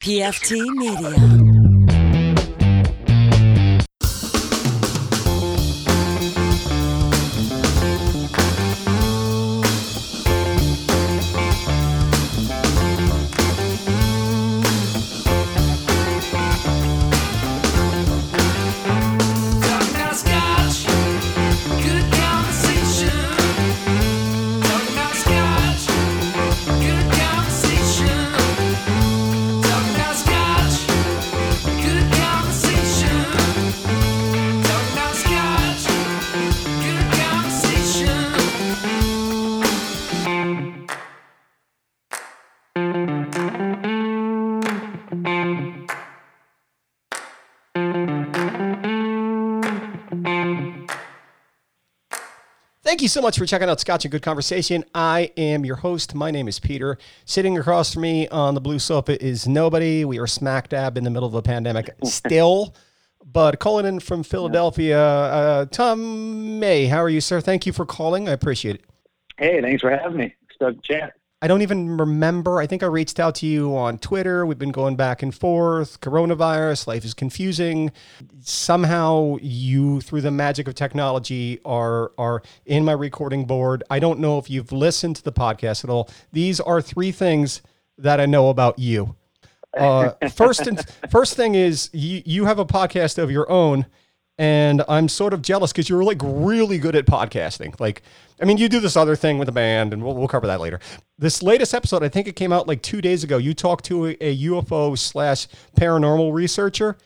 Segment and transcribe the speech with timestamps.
[0.00, 1.49] PFT Media.
[53.00, 54.84] Thank you so much for checking out Scotch and Good Conversation.
[54.94, 56.14] I am your host.
[56.14, 56.98] My name is Peter.
[57.24, 60.04] Sitting across from me on the blue sofa is nobody.
[60.04, 62.74] We are smack dab in the middle of a pandemic still.
[63.24, 66.88] But calling in from Philadelphia, uh, Tom May.
[66.88, 67.40] How are you, sir?
[67.40, 68.28] Thank you for calling.
[68.28, 68.84] I appreciate it.
[69.38, 70.34] Hey, thanks for having me.
[70.58, 71.14] To chat.
[71.42, 72.60] I don't even remember.
[72.60, 74.44] I think I reached out to you on Twitter.
[74.44, 76.00] We've been going back and forth.
[76.02, 77.92] Coronavirus, life is confusing.
[78.40, 83.82] Somehow you, through the magic of technology, are are in my recording board.
[83.88, 86.10] I don't know if you've listened to the podcast at all.
[86.30, 87.62] These are three things
[87.96, 89.16] that I know about you.
[89.78, 93.86] Uh, first and first thing is you you have a podcast of your own
[94.40, 97.78] and I'm sort of jealous because you're like really good at podcasting.
[97.78, 98.00] Like,
[98.40, 100.60] I mean, you do this other thing with the band, and we'll, we'll cover that
[100.60, 100.80] later.
[101.18, 103.36] This latest episode, I think it came out like two days ago.
[103.36, 105.46] You talked to a, a UFO slash
[105.76, 106.96] paranormal researcher.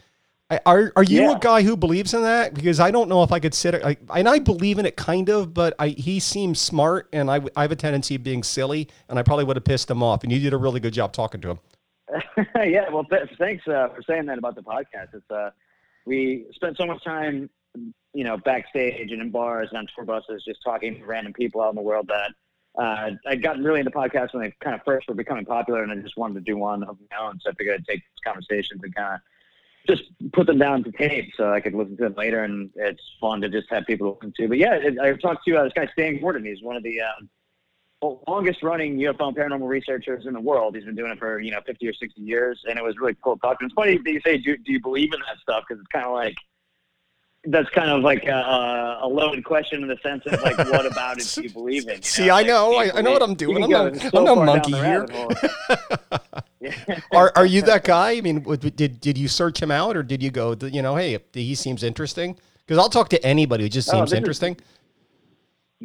[0.49, 1.37] I- Are are you Yeah.
[1.37, 2.55] a guy who believes in that?
[2.55, 3.75] Because I don't know if I could sit.
[4.15, 7.63] And I believe in it kind of, but I, he seems smart, and I, I
[7.63, 10.23] have a tendency of being silly, and I probably would have pissed him off.
[10.23, 11.59] And you did a really good job talking to him.
[12.57, 15.15] yeah, well, th- thanks uh, for saying that about the podcast.
[15.15, 15.51] It's uh,
[16.05, 17.51] we spent so much time,
[18.13, 21.63] you know, backstage and in bars and on tour buses, just talking to random people
[21.63, 22.31] out in the world that
[22.77, 25.93] uh, I'd gotten really into podcasts when they kind of first were becoming popular, and
[25.93, 27.39] I just wanted to do one of my own.
[27.41, 29.21] So I figured I'd take these conversations and kind of
[29.89, 33.03] just put them down to tape so I could listen to them later, and it's
[33.21, 34.49] fun to just have people listen to.
[34.49, 36.45] But yeah, it, I talked to uh, this guy Stan Gordon.
[36.45, 37.29] He's one of the um,
[38.29, 40.75] longest running UFO and paranormal researchers in the world.
[40.75, 42.61] He's been doing it for, you know, 50 or 60 years.
[42.69, 43.67] And it was really cool talking.
[43.67, 45.65] It's funny that you say, do, do you believe in that stuff?
[45.69, 46.35] Because it's kind of like,
[47.47, 51.19] that's kind of like a, a loaded question in the sense of like, what about
[51.21, 51.97] it do you believe in?
[51.97, 52.71] You See, I know.
[52.71, 53.63] do I- I know what I'm doing.
[53.65, 55.07] I'm can no- I'm monkey here.
[56.61, 57.01] Yeah.
[57.13, 58.13] Are are you that guy?
[58.13, 58.41] I mean,
[58.75, 61.83] did did you search him out, or did you go, you know, hey, he seems
[61.83, 62.39] interesting?
[62.67, 64.57] Because I'll talk to anybody who just Oh, seems is- interesting.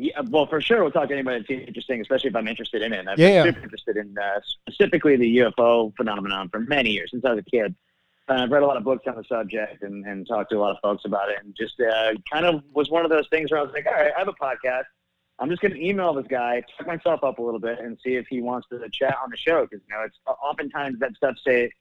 [0.01, 2.93] Yeah, well, for sure, we'll talk to anybody that's interesting, especially if I'm interested in
[2.93, 2.99] it.
[2.99, 3.43] And I've Yeah, yeah.
[3.43, 7.43] been super interested in uh, specifically the UFO phenomenon for many years since I was
[7.45, 7.75] a kid.
[8.29, 10.59] And I've read a lot of books on the subject and, and talked to a
[10.61, 13.51] lot of folks about it, and just uh, kind of was one of those things
[13.51, 14.83] where I was like, all right, I have a podcast.
[15.39, 18.15] I'm just going to email this guy, check myself up a little bit, and see
[18.15, 19.63] if he wants to chat on the show.
[19.65, 21.71] Because you know, it's oftentimes that stuff stay,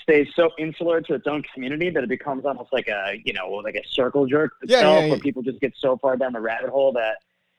[0.00, 3.48] stays so insular to its own community that it becomes almost like a you know
[3.50, 5.10] like a circle jerk Yeah, itself, yeah, yeah.
[5.10, 7.16] where people just get so far down the rabbit hole that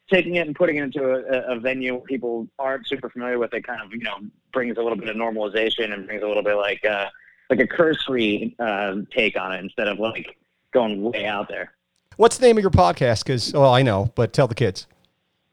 [0.09, 3.53] taking it and putting it into a, a venue where people aren't super familiar with
[3.53, 4.17] it kind of you know
[4.51, 7.07] brings a little bit of normalization and brings a little bit like uh,
[7.49, 10.37] like a cursory uh, take on it instead of like
[10.71, 11.73] going way out there.
[12.17, 13.23] What's the name of your podcast?
[13.23, 14.87] Because well, I know, but tell the kids.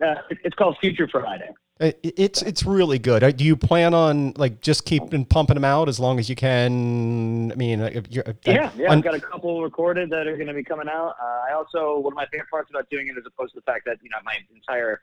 [0.04, 1.50] Uh, it's called Future Friday.
[1.78, 3.22] It, it's it's really good.
[3.22, 6.34] Uh, Do you plan on like just keeping pumping them out as long as you
[6.34, 7.52] can?
[7.52, 7.90] I mean, uh,
[8.26, 8.90] uh, Yeah, yeah.
[8.90, 11.16] on- I've got a couple recorded that are going to be coming out.
[11.20, 13.64] Uh, I also one of my favorite parts about doing it, as opposed to the
[13.70, 15.02] fact that you know my entire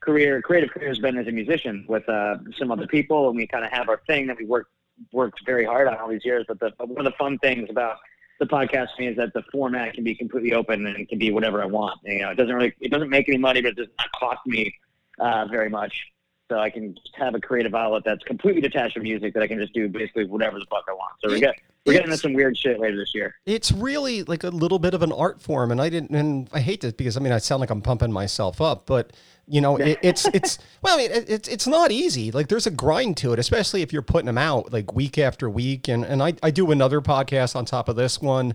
[0.00, 3.46] career, creative career, has been as a musician with uh, some other people, and we
[3.46, 4.68] kind of have our thing that we work
[5.12, 6.46] worked very hard on all these years.
[6.48, 7.98] But the one of the fun things about
[8.38, 11.18] the podcast for me is that the format can be completely open and it can
[11.18, 12.00] be whatever I want.
[12.04, 14.40] You know, it doesn't really it doesn't make any money, but it does not cost
[14.46, 14.74] me
[15.18, 16.06] uh, very much.
[16.50, 19.58] So I can have a creative outlet that's completely detached from music that I can
[19.58, 21.14] just do basically whatever the fuck I want.
[21.20, 21.56] So we get
[21.86, 23.36] we're getting into some weird shit later this year.
[23.46, 26.60] it's really like a little bit of an art form and i didn't and i
[26.60, 29.12] hate this because i mean i sound like i'm pumping myself up but
[29.46, 32.66] you know it, it's it's well i mean it, it's it's not easy like there's
[32.66, 36.04] a grind to it especially if you're putting them out like week after week and
[36.04, 38.54] and i, I do another podcast on top of this one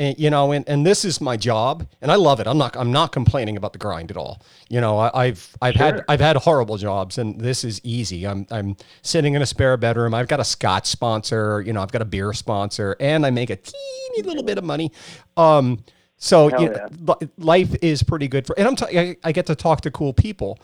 [0.00, 2.76] and you know and, and this is my job and i love it i'm not
[2.76, 6.20] i'm not complaining about the grind at all you know I, i've i've had i've
[6.20, 10.28] had horrible jobs and this is easy i'm i'm sitting in a spare bedroom i've
[10.28, 13.56] got a scotch sponsor you know i've got a beer sponsor and i make a
[13.56, 14.90] teeny little bit of money
[15.36, 15.84] um
[16.16, 16.88] so Hell you know,
[17.20, 19.90] li- life is pretty good for and i'm t- I, I get to talk to
[19.90, 20.58] cool people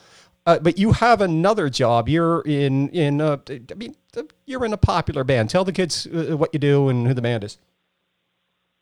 [0.47, 2.09] Uh, but you have another job.
[2.09, 3.21] You're in in.
[3.21, 3.97] Uh, I mean,
[4.47, 5.50] you're in a popular band.
[5.50, 7.59] Tell the kids uh, what you do and who the band is.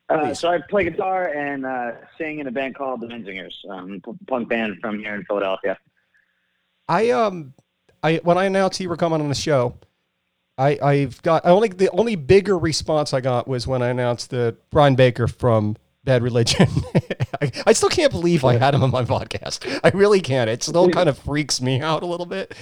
[0.09, 4.03] Uh, so I play guitar and uh, sing in a band called the Menzingers, um,
[4.05, 5.79] p- punk band from here in Philadelphia.
[6.89, 7.55] I um,
[8.03, 9.79] I when I announced you were coming on the show,
[10.59, 14.29] I I've got I only the only bigger response I got was when I announced
[14.31, 16.69] that Brian Baker from Bad Religion.
[17.41, 19.81] I, I still can't believe I had him on my podcast.
[19.83, 20.51] I really can't.
[20.51, 22.55] It still kind of freaks me out a little bit.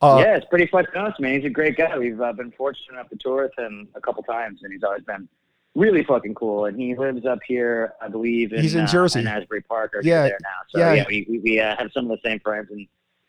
[0.00, 1.34] Uh, yeah, it's pretty fucking awesome, man.
[1.34, 1.96] He's a great guy.
[1.98, 5.04] We've uh, been fortunate enough to tour with him a couple times, and he's always
[5.04, 5.28] been
[5.76, 6.64] really fucking cool.
[6.64, 9.20] And he lives up here, I believe, in, He's in uh, Jersey.
[9.20, 10.48] in Asbury Park or Yeah, there now.
[10.70, 10.92] So yeah.
[10.94, 12.86] yeah, we we, we uh, have some of the same friends and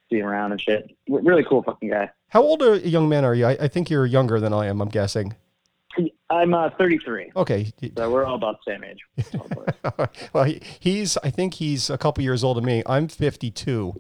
[0.09, 0.95] see him around and shit.
[1.07, 2.09] Really cool fucking guy.
[2.29, 3.45] How old a young man are you?
[3.45, 4.81] I, I think you're younger than I am.
[4.81, 5.35] I'm guessing.
[6.29, 7.71] I'm uh, 33, Okay.
[7.97, 8.99] so we're all about the same age.
[10.33, 11.17] well, he, he's.
[11.23, 12.83] I think he's a couple years older than me.
[12.85, 13.95] I'm 52,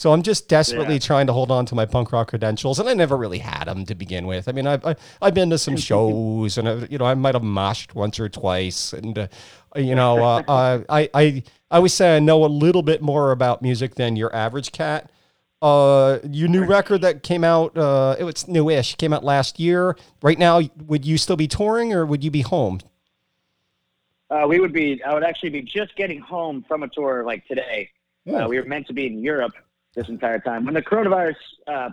[0.00, 1.00] so I'm just desperately Yeah.
[1.00, 3.84] trying to hold on to my punk rock credentials, and I never really had them
[3.84, 4.48] to begin with.
[4.48, 7.34] I mean, I've I, I've been to some shows, and I, you know, I might
[7.34, 9.28] have moshed once or twice, and uh,
[9.76, 11.22] you know, uh, uh, I I
[11.70, 15.10] I always say I know a little bit more about music than your average cat.
[15.60, 19.98] Uh, your new record that came out, uh, it was newish, came out last year.
[20.22, 22.80] Right now, would you still be touring, or would you be home?
[24.30, 25.02] Uh, we would be.
[25.04, 27.90] I would actually be just getting home from a tour like today.
[28.26, 29.52] Uh, we were meant to be in Europe
[29.94, 31.90] this entire time when the coronavirus uh,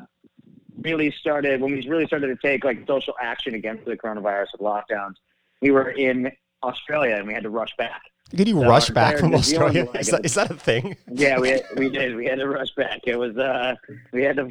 [0.82, 1.62] really started.
[1.62, 5.16] When we really started to take like social action against the coronavirus with lockdowns,
[5.62, 6.32] we were in
[6.64, 8.02] Australia and we had to rush back.
[8.32, 10.00] Did you So rush back from Zealand Australia?
[10.00, 10.98] Is that, is that a thing?
[11.10, 12.16] Yeah, we we did.
[12.16, 13.00] We had to rush back.
[13.06, 13.76] It was uh,
[14.12, 14.50] we had to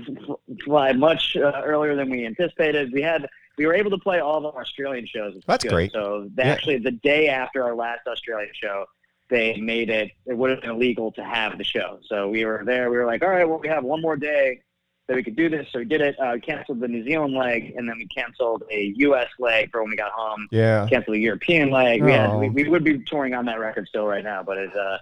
[0.65, 2.91] fly much uh, earlier than we anticipated.
[2.93, 3.29] We had
[3.59, 5.35] we were able to play all of our Australian shows.
[5.47, 5.73] That's good.
[5.73, 5.93] great.
[5.93, 6.45] So Yeah.
[6.47, 8.87] actually, the day after our last Australian show,
[9.29, 10.11] they made it.
[10.27, 11.99] It would have been illegal to have the show.
[12.07, 12.91] So we were there.
[12.91, 14.61] We were like, all right, well, we have one more day
[15.09, 15.67] that we could do this.
[15.73, 16.17] So we did it.
[16.21, 19.29] Uh, canceled the New Zealand leg, and then we canceled a U.S.
[19.39, 20.49] leg for when we got home.
[20.51, 20.87] Yeah.
[20.89, 22.03] Canceled the European leg.
[22.03, 22.39] We, had, Oh.
[22.39, 24.99] we, we would be touring on that record still right now, but it's uh,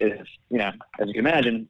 [0.00, 1.68] it's you know, as you can imagine,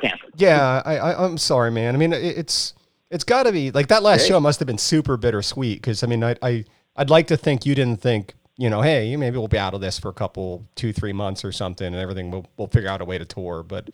[0.00, 0.32] canceled.
[0.36, 1.94] Yeah, I, I I'm sorry, man.
[1.94, 2.74] I mean, it, it's
[3.10, 6.06] it's got to be like that last show must have been super bittersweet because I
[6.06, 6.64] mean, I I
[6.96, 9.80] I'd like to think you didn't think you know, hey, maybe we'll be out of
[9.80, 13.00] this for a couple two three months or something, and everything we'll we'll figure out
[13.00, 13.64] a way to tour.
[13.64, 13.90] But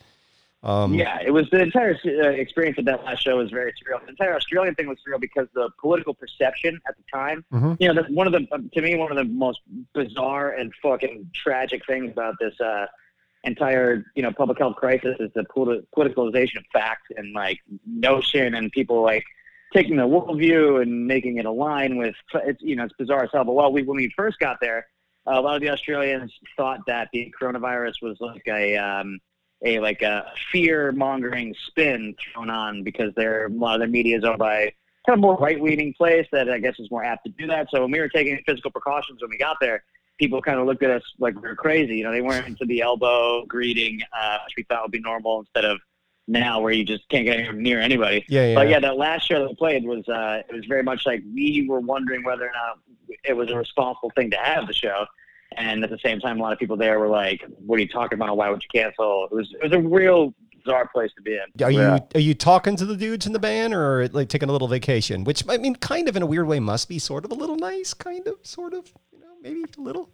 [0.62, 4.02] um, Yeah, it was the entire uh, experience of that last show was very surreal.
[4.02, 7.46] The entire Australian thing was surreal because the political perception at the time.
[7.50, 7.78] Mhm.
[7.80, 9.60] You know, the, one of the uh, to me one of the most
[9.94, 12.88] bizarre and fucking tragic things about this uh,
[13.44, 18.54] entire you know public health crisis is the politi- politicalization of facts and like notion
[18.54, 19.24] and people like
[19.72, 23.44] taking the worldview and making it align with it's you know it's bizarre as hell.
[23.44, 24.86] But well, we when we first got there,
[25.26, 29.18] a lot of the Australians thought that the coronavirus was like a um,
[29.64, 34.16] a like a fear mongering spin thrown on because they're a lot of their media
[34.16, 34.72] is owned by
[35.06, 37.68] kind of more right leaning place that I guess is more apt to do that.
[37.70, 39.82] So when we were taking physical precautions when we got there,
[40.18, 41.96] people kind of looked at us like we were crazy.
[41.96, 45.40] You know, they weren't into the elbow greeting, uh, which we thought would be normal
[45.40, 45.78] instead of
[46.28, 48.24] now where you just can't get near anybody.
[48.28, 50.82] yeah, yeah, But yeah, that last show that we played was uh, it was very
[50.82, 52.78] much like we were wondering whether or not
[53.24, 55.06] it was a responsible thing to have the show,
[55.56, 57.88] and at the same time, a lot of people there were like, "What are you
[57.88, 58.36] talking about?
[58.36, 61.64] Why would you cancel?" It was it was a real bizarre place to be in.
[61.64, 64.52] Are you are you talking to the dudes in the band or like taking a
[64.52, 65.24] little vacation?
[65.24, 67.56] Which I mean, kind of in a weird way, must be sort of a little
[67.56, 70.10] nice, kind of, sort of, you know, maybe a little.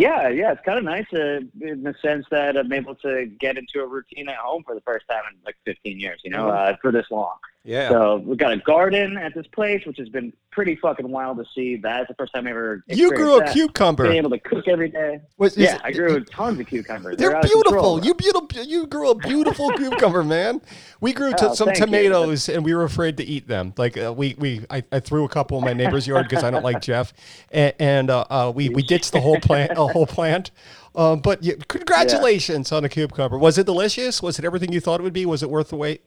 [0.00, 3.58] Yeah, yeah, it's kind of nice uh, in the sense that I'm able to get
[3.58, 6.22] into a routine at home for the first time in like 15 years.
[6.24, 7.36] You know, uh, for this long.
[7.62, 7.90] Yeah.
[7.90, 11.44] So we've got a garden at this place, which has been pretty fucking wild to
[11.54, 11.76] see.
[11.76, 12.82] That's the first time I ever.
[12.88, 13.52] you grew a that.
[13.52, 14.04] cucumber.
[14.04, 15.20] Being able to cook every day.
[15.36, 17.16] Was- is- Yeah, I grew tons of cucumbers.
[17.18, 17.62] They're of beautiful.
[17.72, 18.04] control.
[18.04, 18.48] You beautiful.
[18.64, 20.62] You grew a beautiful cucumber, man.
[21.02, 21.84] We grew t- Oh, some thank you.
[21.84, 23.74] tomatoes, and we were afraid to eat them.
[23.76, 26.50] Like uh, we, we, I, I threw a couple in my neighbor's yard because I
[26.50, 27.12] don't like Jeff,
[27.52, 30.50] and, and uh, uh, we we ditched the whole plant, a whole plant.
[30.96, 33.36] Um, but yeah, congratulations on the cucumber.
[33.38, 34.22] Was it delicious?
[34.22, 35.26] Was it everything you thought it would be?
[35.26, 36.02] Was it worth the wait?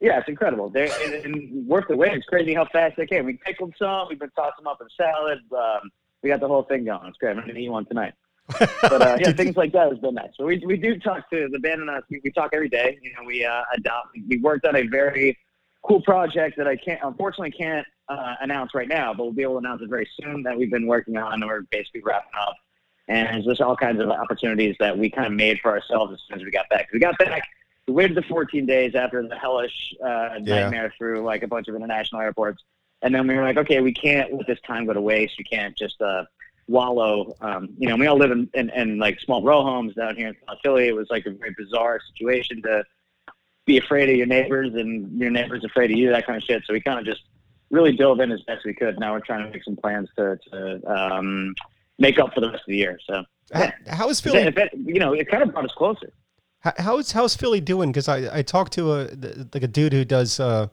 [0.00, 0.68] Yeah, it's incredible.
[0.70, 2.12] They're and, and worth the wait.
[2.12, 3.26] It's crazy how fast they came.
[3.26, 4.06] We pickled some.
[4.08, 5.40] We've been tossing them up in salad.
[5.52, 5.90] Um,
[6.22, 7.06] we got the whole thing going.
[7.08, 7.36] It's great.
[7.36, 8.14] I'm gonna eat one tonight.
[8.80, 10.30] But uh, yeah, things like that has been nice.
[10.36, 12.02] So we we do talk to the band and us.
[12.08, 12.98] We, we talk every day.
[13.02, 14.16] You know, we uh, adopt.
[14.28, 15.36] We worked on a very
[15.82, 19.54] cool project that I can't unfortunately can't uh, announce right now, but we'll be able
[19.54, 20.44] to announce it very soon.
[20.44, 21.34] That we've been working on.
[21.34, 22.54] and We're basically wrapping up.
[23.08, 26.20] And there's just all kinds of opportunities that we kind of made for ourselves as
[26.28, 26.88] soon as we got back.
[26.92, 27.42] We got back
[27.88, 30.60] we waited the 14 days after the hellish uh, Yeah.
[30.62, 32.62] nightmare through like a bunch of international airports,
[33.02, 35.34] and then we were like, okay, we can't let this time go to waste.
[35.38, 36.24] We can't just uh,
[36.68, 37.34] wallow.
[37.40, 40.28] Um, you know, we all live in, in, in like small row homes down here
[40.28, 40.88] in South Philly.
[40.88, 42.84] It was like a very bizarre situation to
[43.64, 46.62] be afraid of your neighbors and your neighbors afraid of you, that kind of shit.
[46.66, 47.22] So we kind of just
[47.70, 48.98] really dove in as best we could.
[48.98, 50.80] Now we're trying to make some plans to, to
[51.14, 51.54] um,
[51.98, 52.98] make up for the rest of the year.
[53.06, 54.38] So How, how is Philly?
[54.38, 56.12] if it- you know, it kind of brought us closer.
[56.60, 57.90] How- How's how's Philly doing?
[57.90, 59.08] Because I I talked to a
[59.54, 60.68] like a dude who does uh,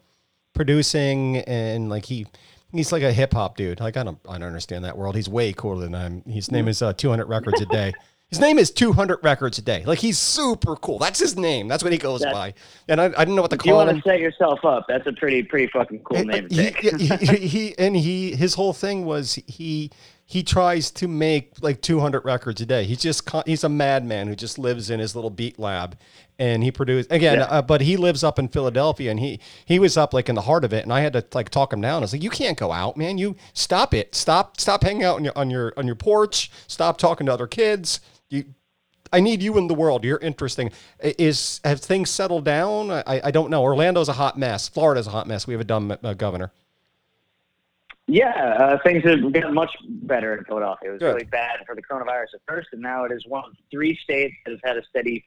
[0.53, 2.25] producing and like he
[2.71, 3.79] he's like a hip hop dude.
[3.79, 5.15] Like I don't I don't understand that world.
[5.15, 6.21] He's way cooler than I'm.
[6.23, 7.93] His name is uh, 200 Records a Day.
[8.35, 9.83] His name is 200 Records a Day.
[9.85, 10.99] Like he's super cool.
[10.99, 11.69] That's his name.
[11.69, 12.53] That's what he goes That- by.
[12.89, 15.07] And I, I didn't know what to If you want to set yourself up, that's
[15.07, 16.99] a pretty pretty fucking cool uh, name to he, take.
[16.99, 19.89] he, he, he- and he his whole thing was he
[20.27, 22.83] he tries to make like 200 records a day.
[22.83, 25.97] He's just he's a madman who just lives in his little beat lab
[26.39, 27.45] and he produced again Yeah.
[27.45, 30.41] uh, but he lives up in Philadelphia and he he was up like in the
[30.41, 31.97] heart of it and I had to like talk him down.
[31.97, 33.17] I was like you can't go out, man.
[33.17, 34.15] You stop it.
[34.15, 36.51] Stop stop hanging out on your on your on your porch.
[36.67, 37.99] Stop talking to other kids.
[38.29, 38.45] You
[39.13, 40.03] I need you in the world.
[40.03, 40.71] You're interesting.
[40.99, 42.91] Is have things settled down?
[42.91, 43.61] I, I don't know.
[43.63, 44.67] Orlando's a hot mess.
[44.67, 45.47] Florida's a hot mess.
[45.47, 46.51] We have a dumb uh, governor.
[48.07, 50.89] Yeah, uh, things have gotten much better in Philadelphia.
[50.89, 51.13] It was Good.
[51.13, 54.35] really bad for the coronavirus at first, and now it is one of three states
[54.45, 55.25] that has had a steady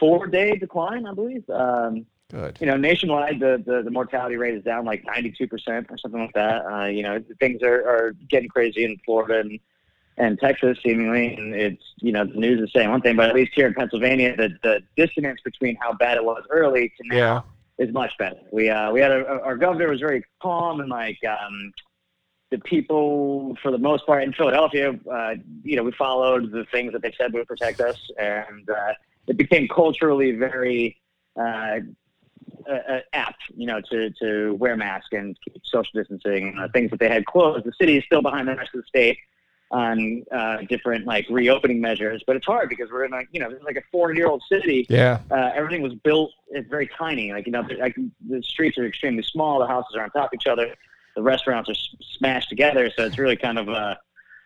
[0.00, 1.48] 44-day decline, I believe.
[1.50, 2.58] Um, Good.
[2.60, 6.34] you know, nationwide, the, the, the mortality rate is down like 92% or something like
[6.34, 6.66] that.
[6.66, 9.58] Uh, you know, things are, are getting crazy in Florida and,
[10.18, 13.34] and Texas, seemingly, and it's, you know, the news is saying one thing, but at
[13.34, 17.16] least here in Pennsylvania, the, the dissonance between how bad it was early to now
[17.78, 17.86] Yeah.
[17.86, 18.40] is much better.
[18.52, 21.72] We uh, we had a, our governor was very calm and like um,
[22.50, 26.92] the people for the most part in Philadelphia, uh, you know, we followed the things
[26.92, 28.92] that they said would protect us, and uh,
[29.28, 31.00] it became culturally very
[31.38, 31.78] uh,
[32.68, 36.56] uh, uh, apt, you know, to to wear masks and keep social distancing.
[36.58, 37.64] Uh, things that they had closed.
[37.64, 39.18] The city is still behind the rest of the state
[39.70, 43.50] on uh, different like reopening measures, but it's hard because we're in a you know,
[43.50, 45.20] it's like a 400 year old city Yeah.
[45.30, 46.32] uh, everything was built.
[46.48, 47.32] It's very tiny.
[47.32, 47.94] Like you know, like
[48.28, 49.58] the streets are extremely small.
[49.60, 50.74] The houses are on top of each other.
[51.16, 52.90] The restaurants are s- smashed together.
[52.96, 53.96] So it's really kind of uh,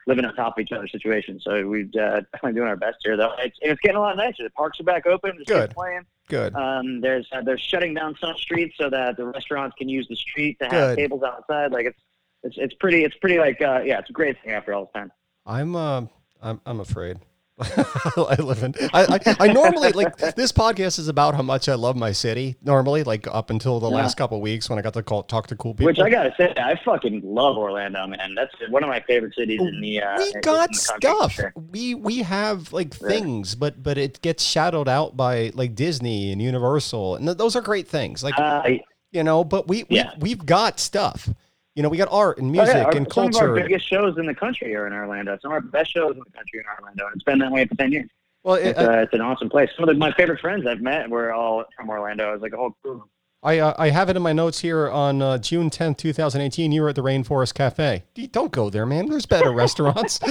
[0.07, 1.41] living on top of each other situation.
[1.41, 3.33] So we're uh, definitely doing our best here, though.
[3.39, 4.43] It's, and it's getting a lot nicer.
[4.43, 5.33] The parks are back open.
[5.37, 5.71] There's Good.
[5.71, 6.03] playing.
[6.29, 6.55] Good.
[6.55, 10.17] Um, there's uh, they're shutting down some streets so that the restaurants can use the
[10.17, 10.99] street to have Good.
[10.99, 11.73] tables outside.
[11.73, 11.99] Like it's
[12.43, 13.05] it's it's pretty.
[13.05, 15.13] It's pretty like uh, yeah, it's a great thing after all this time.
[15.47, 16.03] I'm uh,
[16.41, 17.19] I'm I'm afraid.
[18.17, 18.75] I live in.
[18.93, 22.57] I, I I normally like this podcast is about how much I love my city.
[22.63, 23.97] Normally, like up until the Yeah.
[23.97, 25.87] last couple of weeks when I got to call talk to cool people.
[25.87, 28.35] Which I gotta say, I fucking love Orlando, man.
[28.35, 30.03] That's one of my favorite cities in the.
[30.03, 31.33] Uh, we got the stuff.
[31.33, 31.53] sure.
[31.71, 33.09] We we have like Yeah.
[33.09, 37.57] things, but but it gets shadowed out by like Disney and Universal, and th- those
[37.57, 38.23] are great things.
[38.25, 38.63] Like Uh,
[39.11, 40.13] you know, but we, we Yeah.
[40.19, 41.29] we've got stuff.
[41.75, 43.33] You know, we got art and Oh, music yeah, our- and culture.
[43.33, 45.39] some of our biggest shows in the country are in Orlando.
[45.41, 47.51] Some of our best shows in the country are in Orlando, and it's been that
[47.51, 48.09] way for ten years.
[48.45, 49.71] Well, it, It's, uh, it's an awesome place.
[49.77, 52.31] Some of the, my favorite friends I've met were all from Orlando.
[52.31, 53.09] It was like a whole crew.
[53.45, 56.43] I uh, I have it in my notes here on uh, June tenth, two thousand
[56.43, 56.71] eighteen.
[56.71, 58.05] You were at the Rainforest Cafe.
[58.31, 59.09] Don't go there, man.
[59.09, 60.21] There's better restaurants.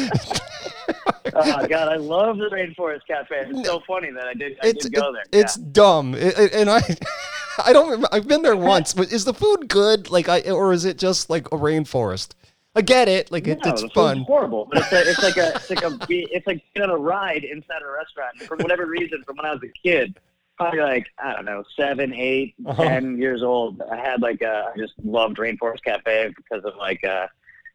[1.33, 3.45] Oh God, I love the Rainforest Cafe.
[3.49, 4.57] It's so funny that I did.
[4.61, 5.23] I it's did go there.
[5.31, 6.81] it's dumb, It- it- and I
[7.65, 7.85] I don't.
[7.85, 10.09] Remember, I've been there once, but is the food good?
[10.09, 12.31] Like I or is it just like a rainforest?
[12.75, 13.31] I get it.
[13.31, 13.53] Like yeah.
[13.53, 14.23] it, no, it's fun.
[14.23, 16.97] horrible, but it's, a, it's like a it's like a it's like being on a
[16.97, 18.41] ride inside a restaurant.
[18.41, 20.17] For whatever reason, from when I was a kid,
[20.57, 22.83] probably like I don't know, seven, eight, Uh-huh.
[22.83, 27.03] ten years old, I had like uh, I just loved Rainforest Cafe because of like
[27.03, 27.27] uh,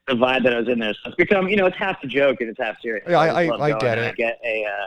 [0.08, 0.94] the vibe that I was in there.
[0.94, 3.04] So it's become you know it's half the joke and it's half serious.
[3.08, 4.04] Yeah, I- just I- I get it.
[4.04, 4.86] I get a uh,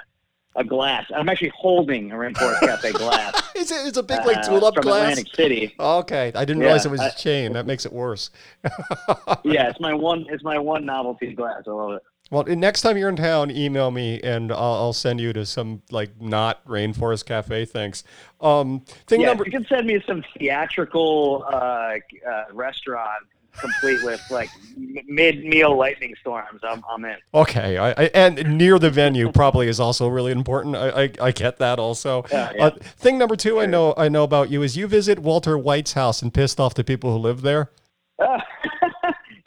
[0.55, 1.05] a glass.
[1.15, 3.41] I'm actually holding a Rainforest Cafe glass.
[3.55, 3.85] Is it?
[3.87, 5.11] It's a big like uh, tulip from glass.
[5.11, 5.75] Atlantic City.
[5.79, 7.53] Okay, I didn't Yeah, realize it was I- a chain.
[7.53, 8.29] That makes it worse.
[9.43, 10.25] Yeah, it's my one.
[10.29, 11.63] It's my one novelty glass.
[11.67, 12.03] I love it.
[12.29, 15.81] Well, next time you're in town, email me and I'll, I'll send you to some
[15.89, 17.65] like not rainforest cafe.
[17.65, 18.03] Thanks.
[18.39, 19.45] Um, thing Yeah, number.
[19.45, 21.97] you can send me some theatrical uh, uh,
[22.53, 23.23] restaurant
[23.57, 26.61] complete with like mid meal lightning storms.
[26.63, 27.17] I'm, I'm in.
[27.33, 30.75] Okay, I, I, and near the venue probably is also really important.
[30.75, 32.25] I, I, I get that also.
[32.31, 32.65] Yeah, yeah.
[32.65, 35.93] Uh, thing number two, I know I know about you is you visit Walter White's
[35.93, 37.71] house and pissed off the people who live there.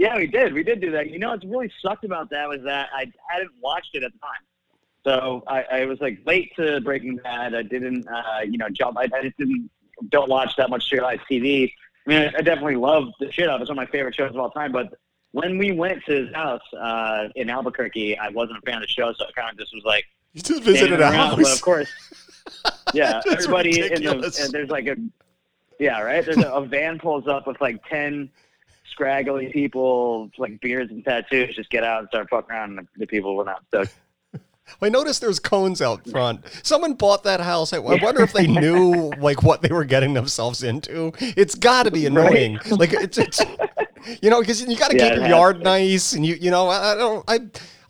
[0.02, 0.52] yeah, we did.
[0.52, 1.10] We did do that.
[1.10, 4.18] You know, what's really sucked about that was that I hadn't watched it at the
[4.18, 4.40] time.
[5.04, 7.54] So I, I was like late to Breaking Bad.
[7.54, 8.98] I didn't, uh, you know, jump.
[8.98, 9.70] I, I just didn't
[10.08, 11.72] don't watch that much serialized TV.
[12.04, 13.62] I mean, I, I definitely love the shit out of it.
[13.62, 14.72] It's one of my favorite shows of all time.
[14.72, 14.92] But
[15.30, 18.88] when we went to his house uh, in Albuquerque, I wasn't a fan of the
[18.88, 21.54] show, so I kind of just was like, You just visited a around, But house.
[21.54, 21.90] of course,
[22.92, 24.96] yeah, everybody in the there's like a
[25.78, 26.24] yeah, right.
[26.24, 28.30] There's a, a van pulls up with like ten
[28.92, 32.78] scraggly people, like beards and tattoos, just get out and start fucking around.
[32.78, 33.92] And the, people were not stoked.
[34.80, 36.44] I noticed there's cones out front.
[36.62, 37.72] Someone bought that house.
[37.72, 41.12] I, wonder if they knew like what they were getting themselves into.
[41.18, 42.58] It's got to be annoying.
[42.70, 43.40] Like it's, it's
[44.22, 45.64] you know because you got to Yeah, keep your yard to.
[45.64, 47.40] nice and you you know I, I don't I.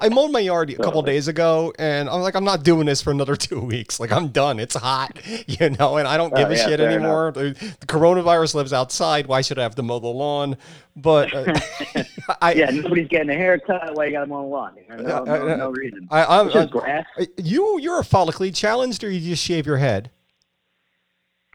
[0.02, 3.00] I mowed my yard a couple days ago, and I'm like, I'm not doing this
[3.00, 4.00] for another two weeks.
[4.00, 4.58] Like, I'm done.
[4.58, 5.16] It's hot,
[5.46, 7.30] you know, and I don't give Oh, a yeah, shit anymore.
[7.30, 9.28] The, the coronavirus lives outside.
[9.28, 10.56] Why should I have to mow the lawn?
[10.96, 11.54] But uh,
[12.42, 13.94] I, Yeah, nobody's getting a haircut.
[13.94, 14.76] Why you got them on the lawn?
[14.88, 16.08] Know, no, no, no reason.
[16.10, 17.06] I, I'm, It's just grass.
[17.38, 20.10] you you're a follically challenged, or you just shave your head?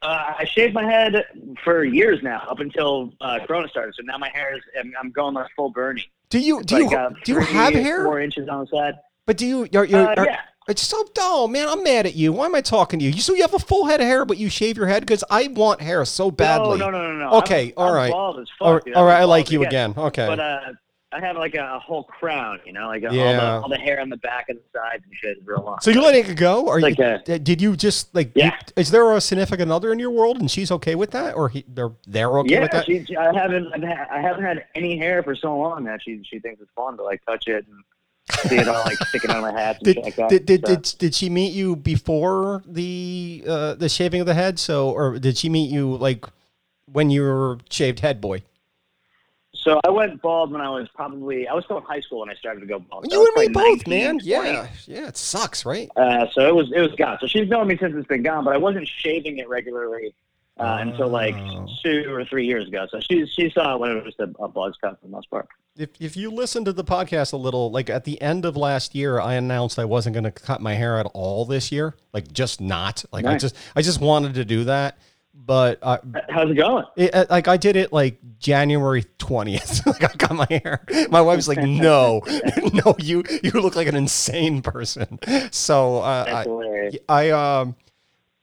[0.03, 1.25] Uh, I shaved my head
[1.63, 3.95] for years now, up until uh, Corona started.
[3.95, 6.05] So now my hair is, I'm, I'm going like full Bernie.
[6.29, 8.03] Do you do like, you uh, do you have hair?
[8.03, 8.95] Four inches on the side.
[9.25, 9.67] But do you?
[9.71, 10.39] You're, you're, Uh, are- yeah.
[10.69, 11.69] It's so dull, man.
[11.69, 12.33] I'm mad at you.
[12.33, 13.11] Why am I talking to you?
[13.11, 15.23] You so you have a full head of hair, but you shave your head because
[15.29, 16.77] I want hair so badly.
[16.77, 17.37] No, no, no, no, no.
[17.37, 18.11] Okay, I'm, all I'm right.
[18.11, 19.91] Bald as fuck, All right, all I'm I like you again.
[19.91, 20.03] again.
[20.07, 20.27] Okay.
[20.27, 20.59] But uh,
[21.13, 23.77] I have like a, a whole crown, you know, like a, all, the, all the
[23.77, 25.77] hair on the back and the sides and shit is real long.
[25.79, 28.31] so you're letting it go, or Like you, a- did you just like?
[28.35, 28.47] Yeah.
[28.47, 31.47] you- is there a significant other in your world, and she's okay with that, or
[31.47, 32.85] he, they're they're okay with yeah, that?
[32.85, 36.01] she, she, I haven't, I've ha- I haven't had any hair for so long that
[36.03, 37.83] she, she thinks it's fun to like touch it and
[38.49, 40.29] see it all like sticking of my hat and did, shit like that.
[40.29, 44.33] did, did, So- did, did she meet you before the uh, the shaving of the
[44.33, 44.59] head?
[44.59, 46.25] So, or did she meet you like
[46.91, 48.41] when you were shaved head boy?
[49.67, 52.29] So I went bald when I was probably I was still in high school when
[52.29, 53.05] I started to go bald.
[53.11, 54.11] You and me both, 19, man.
[54.19, 54.25] 20.
[54.29, 55.07] Yeah, yeah.
[55.09, 55.89] It sucks, right?
[55.97, 57.17] Uh, so it was it was gone.
[57.19, 60.15] So she's known me since it's been gone, but I wasn't shaving it regularly
[60.57, 61.67] uh, until like Oh.
[61.83, 62.87] two or three years ago.
[62.89, 65.11] So she she saw it when it was just a, a buzz cut for the
[65.11, 65.49] most part.
[65.75, 68.95] If if you listen to the podcast a little, like at the end of last
[68.95, 71.93] year, I announced I wasn't going to cut my hair at all this year.
[72.13, 73.03] Like just not.
[73.11, 74.97] Like I just I just wanted to do that,
[75.45, 75.99] but I.
[76.29, 76.85] How's it going?
[76.95, 79.85] It, uh, like I did it like January twentieth.
[79.85, 80.85] like I got my hair.
[81.09, 82.21] My wife's like, "No,
[82.73, 85.19] no, you you look like an insane person."
[85.51, 86.91] So uh, I.
[87.09, 87.75] I um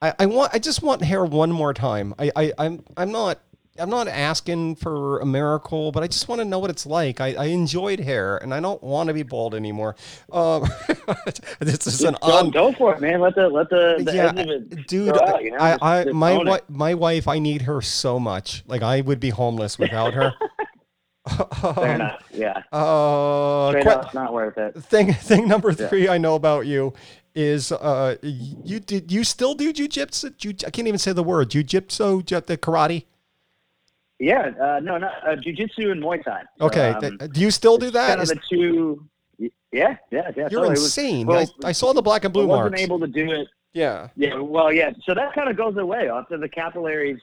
[0.04, 2.14] I, I want I just want hair one more time.
[2.18, 3.38] I, I I'm I'm not
[3.76, 7.21] I'm not asking for a miracle, but I just want to know what it's like.
[7.21, 9.97] I, I enjoyed hair, and I don't want to be bald anymore.
[10.31, 10.64] Um,
[11.59, 13.21] this is an Go, for it, man.
[13.21, 15.56] Let the let the, the Yeah, edge of it dude, out, you know?
[15.58, 18.63] I, I just my wi- my wife, I need her so much.
[18.69, 20.32] Like I would be homeless without her.
[21.75, 22.23] Fair enough.
[22.32, 22.63] Yeah.
[22.71, 24.75] Uh, Straight que- up, not worth it.
[24.84, 26.93] thing thing number three I know about you
[27.34, 30.37] is uh you did you still do jujitsu?
[30.37, 33.06] Ju- I can't even say the word jujitsu, ju- the karate.
[34.18, 34.50] Yeah.
[34.60, 36.42] Uh, no, not uh, jujitsu and Muay Thai.
[36.60, 38.08] Okay, um, do you still do that?
[38.18, 39.04] Kind of the two.
[39.38, 40.30] Yeah, yeah, yeah.
[40.36, 40.66] you're totally.
[40.66, 41.26] It was- insane.
[41.26, 42.82] well, I, I saw the black and blue I wasn't marks.
[42.82, 43.48] able to do it.
[43.72, 44.08] yeah.
[44.16, 44.90] Yeah, well, yeah.
[45.04, 47.18] So that kind of goes away after the capillaries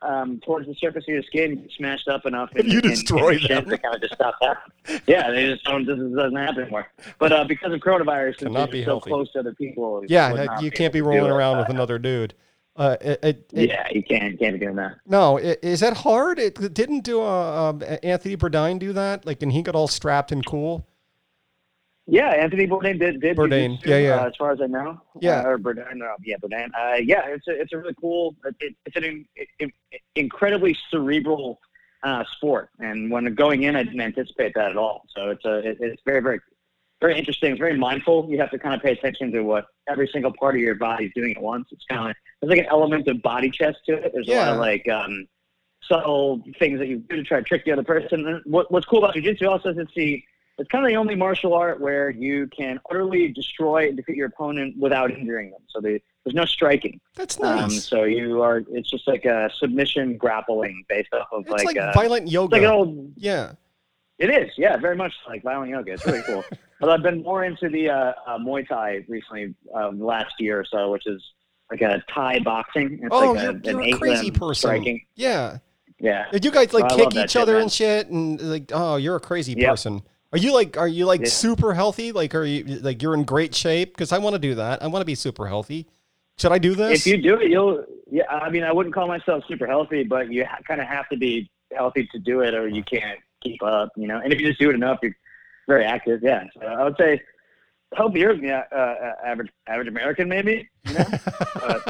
[0.00, 2.48] um, towards the surface of your skin get smashed up enough.
[2.56, 3.68] And, You and- and destroy them.
[3.68, 5.02] To kind of just stop happening.
[5.06, 5.84] Yeah, they just don't.
[5.84, 6.90] This doesn't happen anymore.
[7.18, 9.10] But uh, because of coronavirus, Cannot be so healthy.
[9.10, 12.32] close to other people, Yeah, you can't be rolling around with another dude.
[12.76, 14.96] Uh, it, it, Yeah, you can't can't be doing that.
[15.06, 16.38] No, is that hard?
[16.38, 19.26] It didn't do uh, um, Anthony Bourdain do that?
[19.26, 20.86] Like, and he got all strapped and cool.
[22.06, 24.20] Yeah, Anthony Bourdain did did Bourdain, yeah, yeah.
[24.22, 25.40] Uh, as far as I know, Yeah.
[25.42, 26.68] uh, or Bourdain, no, yeah, Bourdain.
[26.76, 28.34] Uh, yeah, it's a it's a really cool.
[28.60, 29.26] It, it's an in,
[29.58, 29.72] in-
[30.16, 31.60] incredibly cerebral
[32.02, 35.04] uh, sport, and when going in, I didn't anticipate that at all.
[35.14, 36.40] So it's a it, it's very very
[37.00, 37.52] very interesting.
[37.52, 38.26] It's very mindful.
[38.28, 41.06] You have to kind of pay attention to what every single part of your body
[41.06, 41.68] is doing at once.
[41.72, 44.12] It's kind of there's like an element of body chess to it.
[44.12, 45.26] There's a lot of like um,
[45.82, 48.26] subtle things that you do to try to trick the other person.
[48.26, 50.22] And what, what's cool about jiu-jitsu also is it's the
[50.58, 54.26] it's kind of the only martial art where you can utterly destroy and defeat your
[54.26, 55.60] opponent without injuring them.
[55.68, 57.00] So the, there's no striking.
[57.16, 57.84] That's Um, nice.
[57.84, 61.94] so you are it's just like a submission grappling based off of it's like, like,
[61.94, 62.56] violent yoga.
[62.56, 63.52] like an old yeah.
[64.20, 65.92] It is, yeah, very much like violent yoga.
[65.94, 66.44] It's really cool.
[66.80, 70.64] but I've been more into the uh, uh, Muay Thai recently, um, last year or
[70.64, 71.20] so, which is
[71.70, 73.00] like a Thai boxing.
[73.02, 74.54] It's Oh, like you're, a, you're an a crazy person.
[74.68, 75.00] Striking.
[75.16, 75.58] Yeah.
[75.98, 76.26] Yeah.
[76.32, 77.62] Did you guys like kick each shit, other man.
[77.62, 78.08] and shit?
[78.08, 79.68] And like, oh, you're a crazy Yep.
[79.70, 80.02] person.
[80.32, 81.28] Are you like, are you like Yeah.
[81.28, 82.12] super healthy?
[82.12, 83.92] Like, are you like you're in great shape?
[83.94, 84.82] Because I want to do that.
[84.82, 85.86] I want to be super healthy.
[86.38, 87.06] Should I do this?
[87.06, 87.84] If you do it, you'll.
[88.10, 91.08] Yeah, I mean, I wouldn't call myself super healthy, but you ha- kind of have
[91.10, 93.90] to be healthy to do it, or you can't keep up.
[93.96, 95.16] You know, and if you just do it enough, you're
[95.68, 96.20] very active.
[96.22, 97.20] Yeah, so I would say
[97.96, 100.68] than the uh, uh, average average American, maybe.
[100.84, 101.80] You know?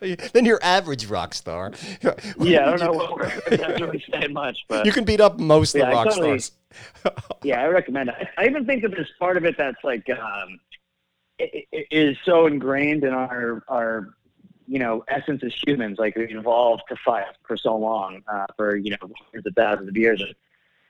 [0.32, 1.72] then you're average rock star.
[2.38, 5.74] yeah, I don't know what we're really saying much, but You can beat up most
[5.74, 6.52] of the rock totally- stars.
[7.42, 8.14] yeah, I recommend it.
[8.38, 10.60] I, I even think that there's part of it that's like um,
[11.38, 14.14] it, it is so ingrained in our our
[14.68, 15.98] you know essence as humans.
[15.98, 19.88] Like we evolved to fight for so long, uh, for you know hundreds of thousands
[19.88, 20.22] of years.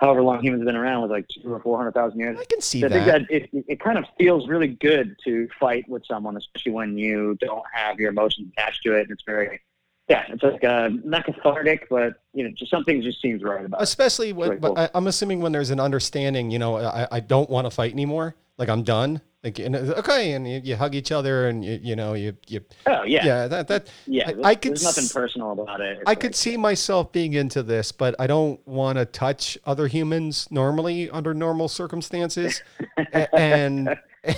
[0.01, 2.39] However long humans have been around was like two or four hundred thousand years.
[2.41, 3.29] I can see So I think that.
[3.29, 7.37] that it, it kind of feels really good to fight with someone, especially when you
[7.41, 9.03] don't have your emotions attached to it.
[9.03, 9.61] And it's very,
[10.09, 13.81] yeah, it's like uh, not cathartic, but you know, just something just seems right about
[13.81, 13.85] it.
[13.85, 14.79] Especially when, Very cool.
[14.79, 17.93] I, I'm assuming when there's an understanding, you know, I, I don't want to fight
[17.93, 18.35] anymore.
[18.57, 19.21] Like I'm done.
[19.43, 22.37] Like and, uh, okay, and you, you hug each other, and you you know you
[22.47, 23.25] you Oh yeah, yeah.
[23.25, 25.93] yeah that that I- there's, I could there's nothing personal about it.
[25.99, 29.57] It's I like- could see myself being into this, but I don't want to touch
[29.65, 32.63] other humans normally under normal circumstances,
[33.33, 33.97] and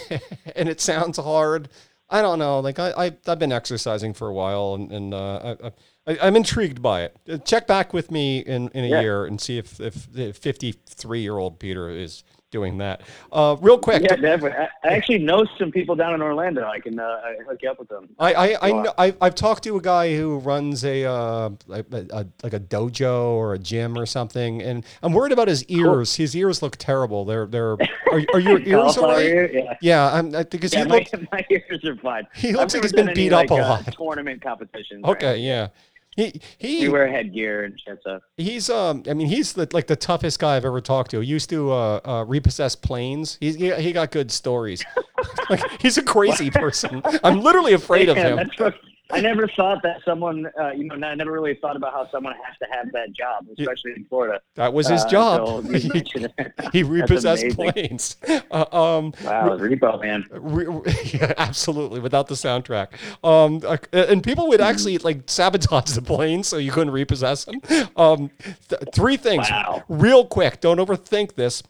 [0.54, 1.68] and it sounds hard.
[2.08, 2.60] I don't know.
[2.60, 6.36] Like I, I I've been exercising for a while, and and uh, I, I, I'm
[6.36, 7.44] intrigued by it.
[7.44, 9.00] Check back with me in, in a Yeah.
[9.00, 13.00] year and see if if the 53 year old Peter is doing that.
[13.32, 14.52] Uh, real quick, Yeah, definitely.
[14.84, 16.64] I, actually know some people down in Orlando.
[16.68, 18.10] I can uh, hook you up with them.
[18.20, 21.84] I I, I, know, I I've talked to a guy who runs a, uh, a,
[21.90, 26.14] a like a dojo or a gym or something, and I'm worried about his ears.
[26.16, 27.24] His ears look terrible.
[27.24, 27.72] They're they're.
[27.72, 29.26] Are, are your ears all right?
[29.26, 29.50] you?
[29.52, 29.76] Yeah.
[29.80, 31.14] Yeah, I'm I- because Yeah, he my, looked.
[31.32, 32.26] my ears are fine.
[32.34, 33.92] He I've looks like he's been done any, beat up like, a uh, lot.
[33.94, 35.04] Tournament competitions.
[35.04, 35.68] Okay, yeah.
[36.16, 37.98] He We wear headgear and shit.
[38.04, 41.20] So he's um I mean he's the like the toughest guy I've ever talked to.
[41.20, 43.38] He used to uh, uh repossess planes.
[43.40, 44.84] He's he, he got good stories.
[45.50, 47.00] like he's a crazy person.
[47.24, 48.36] I'm literally afraid of him.
[48.36, 48.74] that's what-
[49.12, 52.34] I never thought that someone, uh, you know, I never really thought about how someone
[52.34, 54.40] has to have that job, especially in Florida.
[54.54, 55.66] That was his uh, job.
[55.70, 56.28] you he,
[56.72, 58.16] he repossessed planes.
[58.50, 60.24] Uh, um, Wow, repo man.
[60.30, 62.88] Re- re- yeah, absolutely, without the soundtrack.
[63.22, 67.60] Um, uh, and people would actually like sabotage the planes so you couldn't repossess them.
[67.96, 68.30] Um,
[68.68, 69.82] th- three things, Wow.
[69.88, 70.60] real quick.
[70.60, 71.62] Don't overthink this.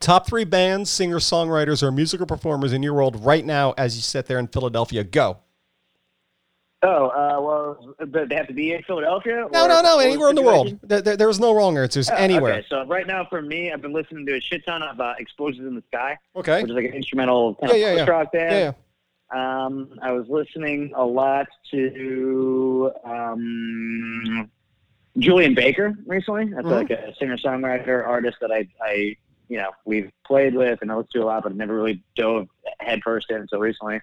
[0.00, 4.02] Top three bands, singer, songwriters, or musical performers in your world right now as you
[4.02, 5.04] sit there in Philadelphia.
[5.04, 5.38] Go.
[6.86, 9.46] Oh, uh, well, but they have to be in Philadelphia?
[9.52, 9.98] No, no, no.
[10.00, 10.78] Anywhere in the world.
[10.82, 12.10] There, there- there's no wrong answers.
[12.10, 12.54] Oh, anywhere.
[12.54, 15.14] Okay, so right now for me, I've been listening to a shit ton of uh,
[15.18, 16.60] Explosions in the Sky, Okay.
[16.62, 17.98] which is like an instrumental kind Yeah, of yeah, yeah.
[18.00, 18.74] post-rock band.
[19.32, 19.64] yeah.
[19.66, 24.50] Um, I was listening a lot to um,
[25.18, 26.46] Julien Baker recently.
[26.52, 26.70] That's Mhm.
[26.70, 29.16] like a singer-songwriter artist that I, I,
[29.48, 32.02] you know, we've played with and I listen to a lot, but I've never really
[32.14, 32.48] dove
[32.80, 34.00] headfirst in until recently.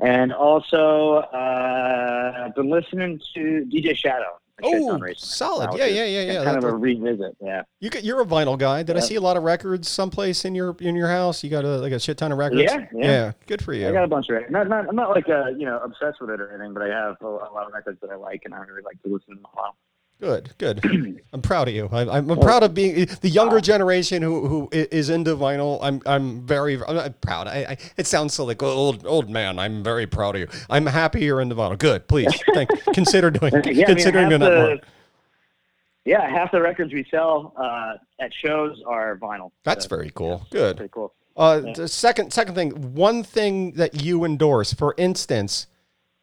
[0.00, 4.38] And also, uh, I've been listening to DJ Shadow.
[4.62, 5.76] a shit ton Oh, solid.
[5.76, 6.44] Yeah, yeah, yeah, yeah.
[6.44, 7.36] Kind of a revisit.
[7.40, 7.62] Yeah.
[7.80, 8.84] You get, you're a vinyl guy.
[8.84, 11.42] Did I see a lot of records someplace in your in your house?
[11.42, 12.62] You got a like a shit ton of records.
[12.62, 13.32] Yeah, yeah.
[13.46, 13.88] good for you.
[13.88, 14.50] I got a bunch of it.
[14.50, 16.88] Not, not, I'm not like uh, you know obsessed with it or anything, but I
[16.88, 19.34] have a, a lot of records that I like, and I really like to listen
[19.34, 19.74] to them a lot.
[20.20, 20.80] Good, good.
[21.32, 21.88] I'm proud of you.
[21.92, 25.78] I, I'm, I'm proud of being the younger generation who who is into vinyl.
[25.80, 27.46] I'm I'm very I'm proud.
[27.46, 29.60] I, I it sounds so like old old man.
[29.60, 30.48] I'm very proud of you.
[30.68, 31.78] I'm happy you're into vinyl.
[31.78, 32.08] Good.
[32.08, 34.76] Please thank, consider doing Yeah, I mean, considering doing that the- more.
[36.04, 39.50] Yeah, half the records we sell uh, at shows are vinyl.
[39.64, 40.46] That's So, very cool.
[40.50, 40.78] Good.
[40.78, 41.12] pretty cool.
[41.36, 41.72] Uh, Yeah.
[41.74, 44.72] the second second thing, one thing that you endorse.
[44.72, 45.66] For instance,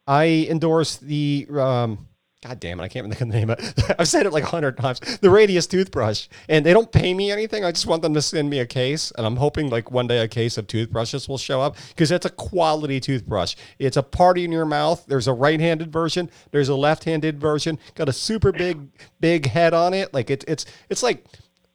[0.07, 2.07] I endorse the um,
[2.47, 3.95] God damn it, I can't think of the name of it.
[3.99, 4.99] I've said it like a hundred times.
[4.99, 7.65] The Radius toothbrush, and they don't pay me anything.
[7.65, 10.19] I just want them to send me a case, and I'm hoping like one day
[10.19, 13.55] a case of toothbrushes will show up because it's a quality toothbrush.
[13.79, 15.03] It's a party in your mouth.
[15.07, 16.29] There's a right-handed version.
[16.51, 17.79] There's a left-handed version.
[17.95, 20.13] Got a super big big head on it.
[20.13, 21.25] Like it's it's it's like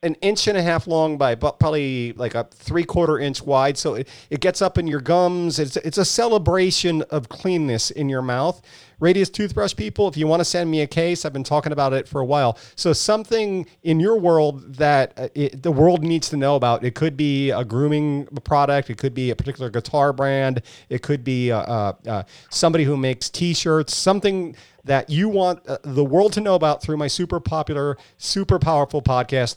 [0.03, 3.77] an inch and a half long by probably like a three quarter inch wide.
[3.77, 5.59] So it, it gets up in your gums.
[5.59, 8.63] It's, it's a celebration of cleanness in your mouth.
[8.99, 11.95] Radius toothbrush people, if you want to send me a case, I've been talking about
[11.95, 12.59] it for a while.
[12.77, 16.85] So something in your world that uh, it, the world needs to know about.
[16.85, 18.91] It could be a grooming product.
[18.91, 20.63] It could be a particular guitar brand.
[20.91, 23.95] It could be uh, uh, uh, somebody who makes t-shirts.
[23.95, 28.59] Something that you want uh, the world to know about through my super popular, super
[28.59, 29.57] powerful podcast.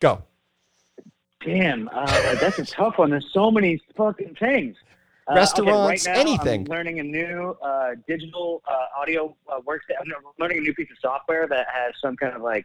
[0.00, 0.22] Go.
[1.44, 3.10] Damn, uh, that's a tough one.
[3.10, 4.76] There's so many fucking things.
[5.26, 6.60] Uh, okay, Restaurants, right now, anything.
[6.62, 10.00] I'm learning a new uh, digital uh, audio uh, workstation.
[10.02, 12.64] I'm learning a new piece of software that has some kind of like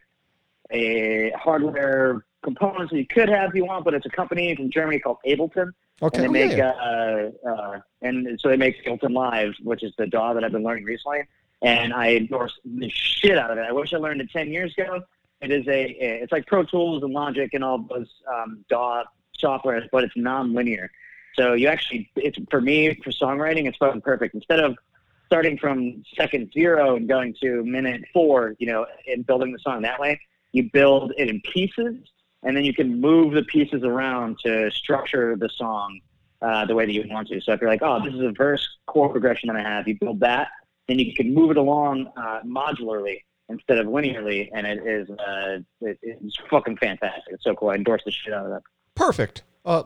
[0.71, 4.71] a hardware components that you could have if you want, but it's a company from
[4.71, 5.71] Germany called Ableton.
[6.01, 6.23] Okay.
[6.25, 6.71] and they Oh, make yeah.
[6.71, 10.63] uh, uh, and so they make Ableton Live, which is the DAW that I've been
[10.63, 11.23] learning recently,
[11.61, 13.61] and I endorse the shit out of it.
[13.67, 15.01] I wish I learned it ten years ago.
[15.43, 19.03] It is a it's like Pro Tools and Logic and all those um, DAW
[19.41, 20.89] softwares, but it's non-linear.
[21.35, 24.35] So you actually, it's for me for songwriting, it's fucking perfect.
[24.35, 24.77] Instead of
[25.25, 29.81] starting from second zero and going to minute four, you know, and building the song
[29.81, 30.19] that way,
[30.51, 31.95] you build it in pieces,
[32.43, 35.99] and then you can move the pieces around to structure the song
[36.41, 37.41] uh, the way that you want to.
[37.41, 39.97] So if you're like, oh, this is a verse chord progression that I have, you
[39.99, 40.49] build that,
[40.87, 45.59] then you can move it along uh, modularly instead of linearly, and it is uh,
[45.81, 47.23] it, it's fucking fantastic.
[47.33, 47.69] It's so cool.
[47.69, 48.61] I endorse the shit out of that.
[48.95, 49.43] Perfect.
[49.65, 49.83] Uh,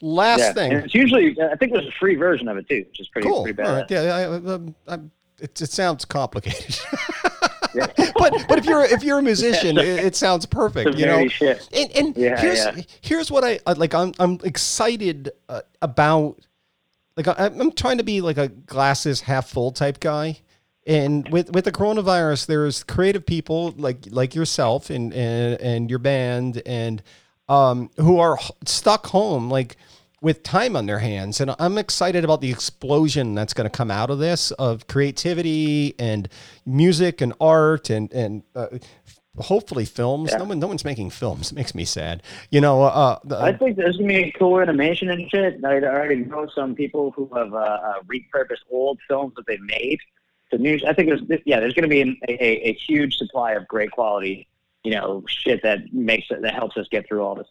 [0.00, 0.52] last yeah.
[0.52, 0.72] thing.
[0.72, 3.28] And it's usually I think there's a free version of it too, which is pretty
[3.28, 3.42] cool.
[3.42, 3.68] pretty bad.
[3.68, 3.90] right.
[3.90, 4.00] Yeah.
[4.16, 6.78] I, um, it, it sounds complicated.
[7.74, 7.86] Yeah.
[8.16, 10.96] but but if you're if you're a musician, it, it sounds perfect.
[10.96, 11.68] You know, shit.
[11.70, 13.94] and, and Yeah, here's here's what I I- like.
[13.94, 16.40] I'm I'm excited uh, about.
[17.16, 20.40] Like I, I'm trying to be like a glasses half full type guy,
[20.88, 25.98] and with with the coronavirus, there's creative people like like yourself and and, and your
[25.98, 27.02] band and
[27.48, 29.76] um who are stuck home like
[30.22, 31.40] with time on their hands.
[31.40, 35.94] And i'm excited about the explosion that's going to come out of this of creativity
[35.98, 36.28] and
[36.64, 38.66] music and art and and uh,
[39.36, 40.32] hopefully films.
[40.36, 41.52] No one no one's making films.
[41.52, 42.22] It makes me sad.
[42.50, 45.62] You know uh, uh, I think there's gonna be cool animation and shit.
[45.62, 50.00] I already know some people who have uh, uh, repurposed old films that they made
[50.50, 50.78] to new.
[50.86, 54.48] I think there's yeah, there's gonna be an, a, a, huge supply of great quality,
[54.84, 57.46] you know, shit that makes it that helps us get through all this.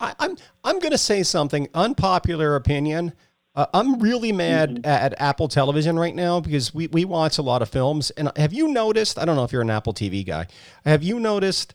[0.00, 3.12] I, I'm I'm going to say something unpopular opinion.
[3.54, 7.42] Uh, I'm really mad at, at Apple Television right now because we, we watch a
[7.42, 8.10] lot of films.
[8.10, 9.18] And have you noticed?
[9.18, 10.46] I don't know if you're an Apple TV guy.
[10.84, 11.72] Have you noticed?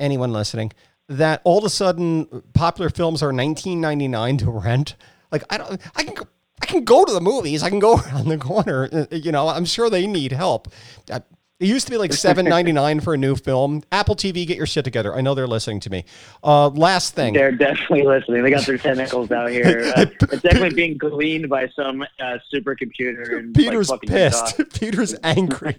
[0.00, 0.72] Anyone listening?
[1.08, 4.96] That all of a sudden popular films are 19.99 to rent.
[5.30, 5.80] Like I don't.
[5.94, 6.26] I can.
[6.62, 7.62] I can go to the movies.
[7.62, 8.88] I can go around the corner.
[8.92, 10.68] uh, You know, I'm sure they need help.
[11.10, 11.20] Uh,
[11.58, 13.82] It used to be like seven ninety nine for a new film.
[13.90, 15.14] Apple TV, get your shit together.
[15.16, 16.04] I know they're listening to me.
[16.44, 17.32] Uh, last thing.
[17.32, 18.42] They're definitely listening.
[18.42, 19.90] They got their tentacles out here.
[19.96, 23.38] Uh, it's definitely being gleaned by some uh, supercomputer.
[23.38, 24.60] And, Peter's like, pissed.
[24.78, 25.74] Peter's angry.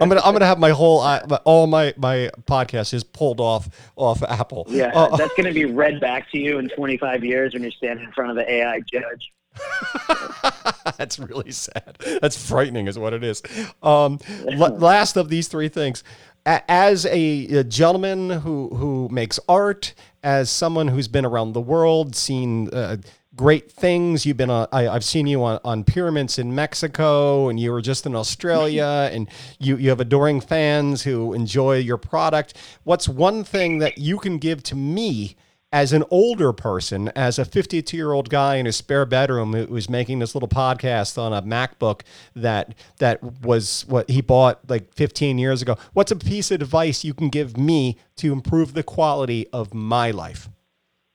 [0.00, 3.68] I'm gonna I'm gonna have my whole uh, all my my podcast is pulled off
[3.96, 4.64] off Apple.
[4.68, 7.70] Yeah, Uh, that's going to be read back to you in 25 years when you're
[7.72, 9.30] standing in front of the AI judge.
[10.96, 11.96] That's really sad.
[12.20, 13.42] That's frightening, is what it is.
[13.82, 14.18] Um,
[14.50, 16.02] l- last of these three things.
[16.46, 21.60] A- As a, a gentleman who who makes art, as someone who's been around the
[21.60, 22.96] world, seen uh,
[23.36, 24.24] great things.
[24.26, 24.66] You've been on.
[24.72, 29.10] I, I've seen you on, on pyramids in Mexico, and you were just in Australia,
[29.12, 32.56] and you you have adoring fans who enjoy your product.
[32.84, 35.36] What's one thing that you can give to me?
[35.72, 39.66] As an older person, as a 52 year old guy in his spare bedroom who
[39.66, 42.02] was making this little podcast on a MacBook
[42.34, 47.04] that that was what he bought like 15 years ago, what's a piece of advice
[47.04, 50.48] you can give me to improve the quality of my life?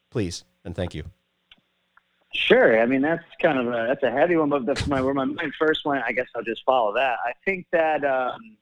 [0.10, 1.04] Please and thank you.
[2.34, 2.82] Sure.
[2.82, 5.24] I mean, that's kind of a that's a heavy one, but that's my where my
[5.24, 6.04] mind first went.
[6.04, 7.18] I guess I'll just follow that.
[7.26, 8.58] I think that um,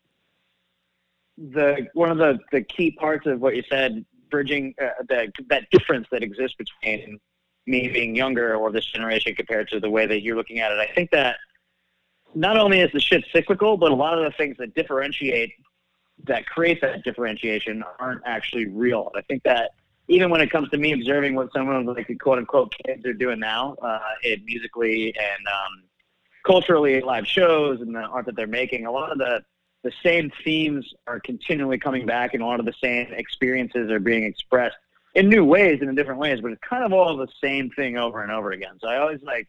[1.38, 5.70] the one of the the key parts of what you said, bridging uh, that that
[5.72, 7.20] difference that exists between
[7.68, 10.80] me being younger or this generation compared to the way that you're looking at it.
[10.80, 11.38] I think that
[12.34, 15.52] not only is the shit cyclical, but a lot of the things that differentiate
[16.26, 19.12] that create that differentiation aren't actually real.
[19.16, 19.72] I think that
[20.08, 23.06] even when it comes to me observing what some of like the quote unquote kids
[23.06, 24.00] are doing now, uh,
[24.44, 25.84] musically and um,
[26.44, 29.44] culturally live shows and the art that they're making, a lot of the
[29.84, 34.00] the same themes are continually coming back, and a lot of the same experiences are
[34.00, 34.76] being expressed
[35.16, 36.40] in new ways and in different ways.
[36.42, 38.78] But it's kind of all the same thing over and over again.
[38.80, 39.48] So I always like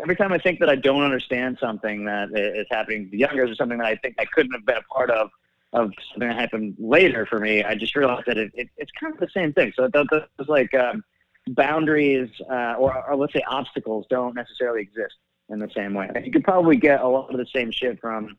[0.00, 3.50] every time I think that I don't understand something that is happening to the youngers
[3.50, 5.30] or something that I think I couldn't have been a part of
[5.72, 9.12] of something that happened later for me, I just realized that it, it, it's kind
[9.12, 9.72] of the same thing.
[9.76, 11.04] So that, like um,
[11.48, 15.16] boundaries uh, or, or let's say obstacles don't necessarily exist
[15.50, 16.10] in the same way.
[16.24, 18.36] You could probably get a lot of the same shit from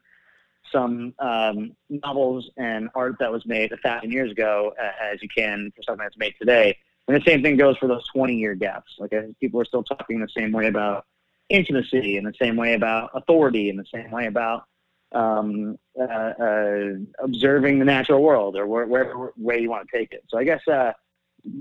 [0.72, 5.30] some um, novels and art that was made a thousand years ago uh, as you
[5.30, 6.78] can for something that's made today.
[7.08, 8.94] And the same thing goes for those 20 year gaps.
[9.00, 11.06] Like think people are still talking the same way about
[11.50, 14.66] intimacy, in the same way about authority, in the same way about
[15.12, 20.12] um, uh, uh, observing the natural world or where, wherever way you want to take
[20.12, 20.24] it.
[20.30, 20.94] So I guess uh,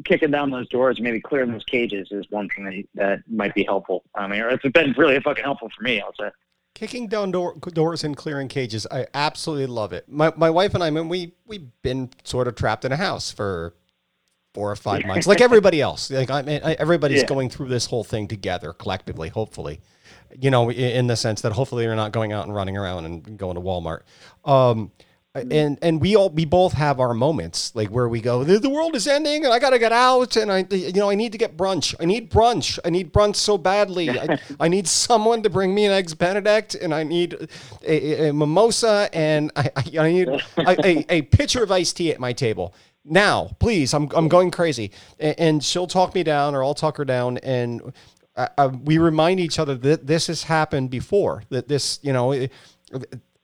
[0.05, 3.65] kicking down those doors, maybe clearing those cages, is one thing that that might be
[3.65, 4.05] helpful.
[4.15, 6.01] I mean, it's been really fucking helpful for me.
[6.01, 6.31] I'll say.
[6.79, 10.09] Kicking down door, doors and clearing cages, I absolutely love it.
[10.09, 12.97] My, my wife and I, I mean, we we've been sort of trapped in a
[12.97, 13.75] house for
[14.55, 16.09] four or five months, like everybody else.
[16.09, 17.27] Like I mean, everybody's Yeah.
[17.27, 19.29] going through this whole thing together collectively.
[19.29, 19.81] Hopefully,
[20.41, 23.37] you know, in the sense that hopefully you're not going out and running around and
[23.37, 24.03] going to Walmart.
[24.45, 24.93] Um,
[25.51, 28.69] and and we all we both have our moments like where we go the, the
[28.71, 31.39] world is ending and I gotta get out and I you know I need to
[31.39, 31.95] get brunch.
[32.01, 32.79] I need brunch.
[32.85, 34.11] I need brunch so badly.
[34.11, 37.49] I, I need someone to bring me an eggs Benedict and I need
[37.87, 42.11] a, a- mimosa and I, I, I need a, a, a pitcher of iced tea
[42.13, 42.75] at my table.
[43.05, 44.91] Now please I'm I'm going crazy.
[45.19, 47.93] And, and she'll talk me down or I'll talk her down and
[48.37, 52.33] uh, uh, we remind each other that this has happened before that this you know
[52.33, 52.53] it-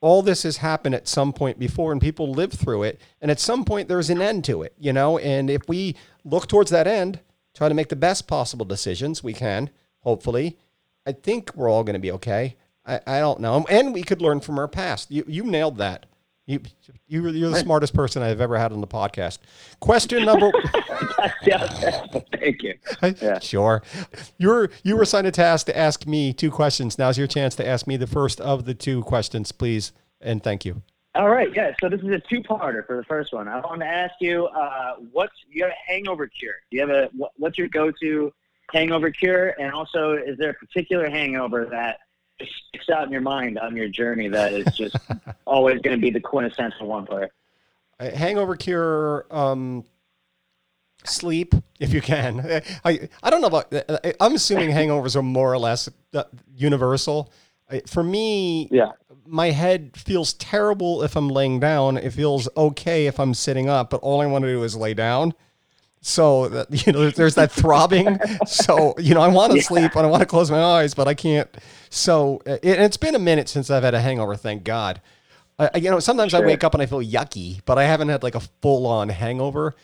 [0.04, 3.00] all this has happened at some point before and people live through it.
[3.22, 5.16] And at some point, there's an end to it, you know?
[5.16, 7.20] And if we look towards that end,
[7.54, 10.58] try to make the best possible decisions we can, hopefully,
[11.06, 12.56] I think we're all going to be okay.
[12.84, 13.64] I, I don't know.
[13.70, 15.10] And we could learn from our past.
[15.10, 16.04] You, you nailed that.
[16.46, 16.60] You,
[17.06, 19.38] you, you're the smartest person I've ever had on the podcast.
[19.80, 20.52] Question number.
[21.46, 21.66] yeah,
[22.38, 22.74] thank you.
[23.22, 23.38] Yeah.
[23.38, 23.82] Sure.
[24.36, 26.98] You were you were assigned a task to ask me two questions.
[26.98, 30.66] Now's your chance to ask me the first of the two questions, please, and thank
[30.66, 30.82] you.
[31.14, 31.72] All right, yeah.
[31.80, 33.46] So this is a two-parter for the first one.
[33.46, 36.56] I want to ask you, uh, what's your hangover cure?
[36.70, 38.32] Do you have a what's your go-to
[38.72, 39.54] hangover cure?
[39.60, 42.00] And also, is there a particular hangover that
[42.40, 44.96] sticks out in your mind on your journey that is just
[45.46, 47.06] always going to be the quintessential one?
[47.10, 49.26] Uh, hangover cure.
[49.30, 49.84] Um,
[51.04, 52.40] sleep if you can.
[52.84, 53.72] I I don't know about.
[53.72, 57.32] I- I'm assuming hangovers are more or less uh, universal.
[57.88, 58.92] For me, Yeah.
[59.26, 61.96] my head feels terrible if I'm laying down.
[61.96, 64.94] It feels okay if I'm sitting up, but all I want to do is lay
[64.94, 65.32] down.
[66.06, 68.18] So that, you know, there's that throbbing.
[68.46, 71.08] so you know, I want to sleep and I want to close my eyes, but
[71.08, 71.48] I can't.
[71.88, 74.36] So uh, it, it's been a minute since I've had a hangover.
[74.36, 75.00] Thank God.
[75.76, 78.34] You know, sometimes I wake up and I feel yucky, but I haven't had like
[78.34, 79.74] a full on hangover.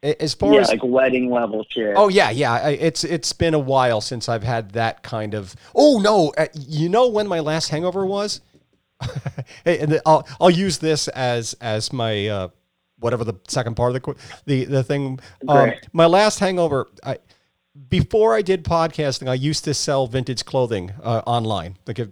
[0.00, 1.94] As far Yeah, as like wedding level shit.
[1.96, 2.52] Oh yeah, yeah.
[2.52, 5.56] I, it's it's been a while since I've had that kind of.
[5.74, 8.40] Oh no, uh, you know when my last hangover was?
[9.64, 12.48] Hey, and I'll I'll use this as as my uh,
[13.00, 14.14] whatever the second part of the
[14.46, 15.20] the the thing.
[15.46, 16.88] Um, my last hangover.
[17.04, 17.18] I
[17.90, 21.76] before I did podcasting, I used to sell vintage clothing uh, online.
[21.86, 22.10] Like it,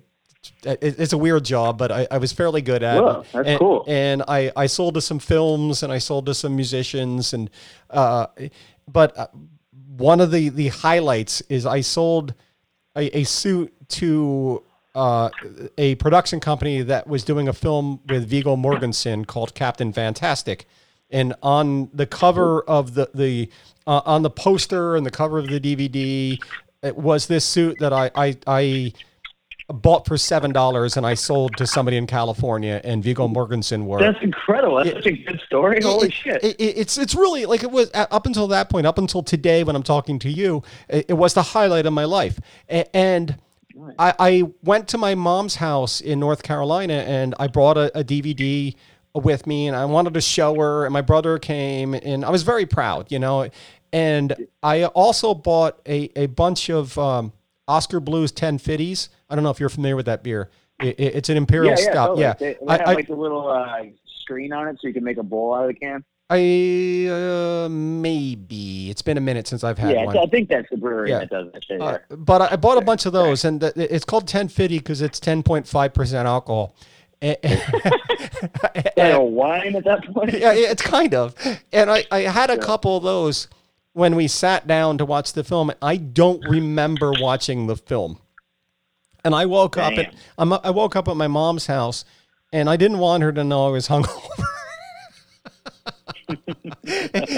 [0.65, 3.27] it- it's a weird job, but I, I was fairly good at Whoa, it.
[3.33, 3.85] that's and, cool.
[3.89, 7.51] And I, I sold to some films and I sold to some musicians and
[7.91, 8.27] uh,
[8.87, 9.27] but uh,
[9.97, 12.33] one of the the highlights is I sold
[12.95, 14.63] a, a suit to
[14.97, 15.31] uh,
[15.79, 20.67] a production company that was doing a film with Viggo Mortensen called Captain Fantastic,
[21.11, 23.51] and on the cover of the the
[23.87, 26.37] uh, on the poster and the cover of the DVD,
[26.83, 28.37] it was this suit that I I.
[28.47, 28.93] I
[29.69, 33.99] bought for seven dollars and I sold to somebody in California and Viggo Mortensen wore.
[33.99, 34.77] That's incredible.
[34.77, 35.81] That's such a good story.
[35.83, 36.45] Holy It- shit.
[36.45, 39.65] it- it- it's it's really like it was up until that point, up until today
[39.65, 42.39] when I'm talking to you, it, it was the highlight of my life.
[42.71, 42.97] A-
[43.99, 48.03] I, I went to my mom's house in North Carolina and I brought a, a
[48.05, 48.75] DVD
[49.15, 50.85] with me and I wanted to show her.
[50.85, 53.49] And my brother came and I was very proud, you know.
[53.93, 57.33] And I also bought a, a bunch of um,
[57.69, 59.09] Oskar Blues 10 Fitties.
[59.31, 60.51] I don't know if you're familiar with that beer.
[60.81, 62.07] It, it- it's an imperial yeah, yeah, stout.
[62.09, 62.23] totally.
[62.23, 63.83] Yeah, They, they I- have I- like the little uh,
[64.23, 66.05] screen on it so you can make a bowl out of the can.
[66.29, 70.19] I uh, maybe it's been a minute since I've had yeah, one.
[70.19, 71.21] I think that's the brewery Yeah.
[71.21, 71.81] that does that shit.
[71.81, 75.21] Uh, but I bought a bunch of those, and th- it's called 1050 because it's
[75.21, 76.75] 10.5 percent alcohol.
[77.23, 80.33] And- a wine at that point.
[80.33, 81.35] yeah, it's kind of.
[81.73, 83.49] And I, I had a couple of those
[83.93, 85.73] when we sat down to watch the film.
[85.81, 88.19] I don't remember watching the film.
[89.25, 92.05] And I woke up at I'm, I woke up at my mom's house,
[92.53, 94.45] and I didn't want her to know I was hungover.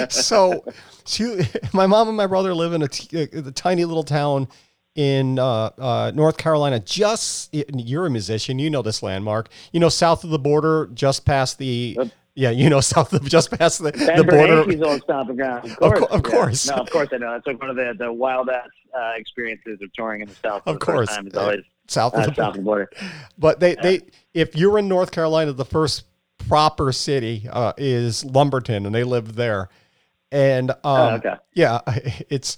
[0.09, 0.63] So,
[1.05, 1.41] she,
[1.73, 4.47] my mom and my brother live in a, t- a tiny little town
[4.95, 6.79] in uh, uh, North Carolina.
[6.79, 9.49] Just you're a musician, you know this landmark.
[9.71, 11.97] You know south of the border, just past the.
[12.35, 14.57] Yeah, you know south of just past the, the border.
[14.57, 15.71] Yankees old stomping ground.
[15.71, 16.03] Of course.
[16.03, 16.31] of yeah.
[16.31, 16.69] course.
[16.69, 17.31] No, of course I know.
[17.31, 20.63] That's like one of the, the wild ass uh, experiences of touring in the South.
[20.65, 21.09] Of the course.
[21.09, 21.27] Time.
[21.27, 22.89] It's always south of uh, the south of the border.
[23.37, 24.01] But they, they
[24.33, 26.05] if you're in North Carolina, the first
[26.47, 29.69] proper city uh, is Lumberton, and they live there.
[30.31, 31.35] And um, Oh, okay.
[31.53, 31.79] yeah,
[32.29, 32.57] it's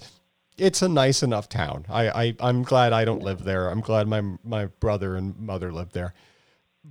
[0.58, 1.86] it's a nice enough town.
[1.88, 3.68] I, I I'm glad I don't live there.
[3.68, 6.14] I'm glad my my brother and mother live there.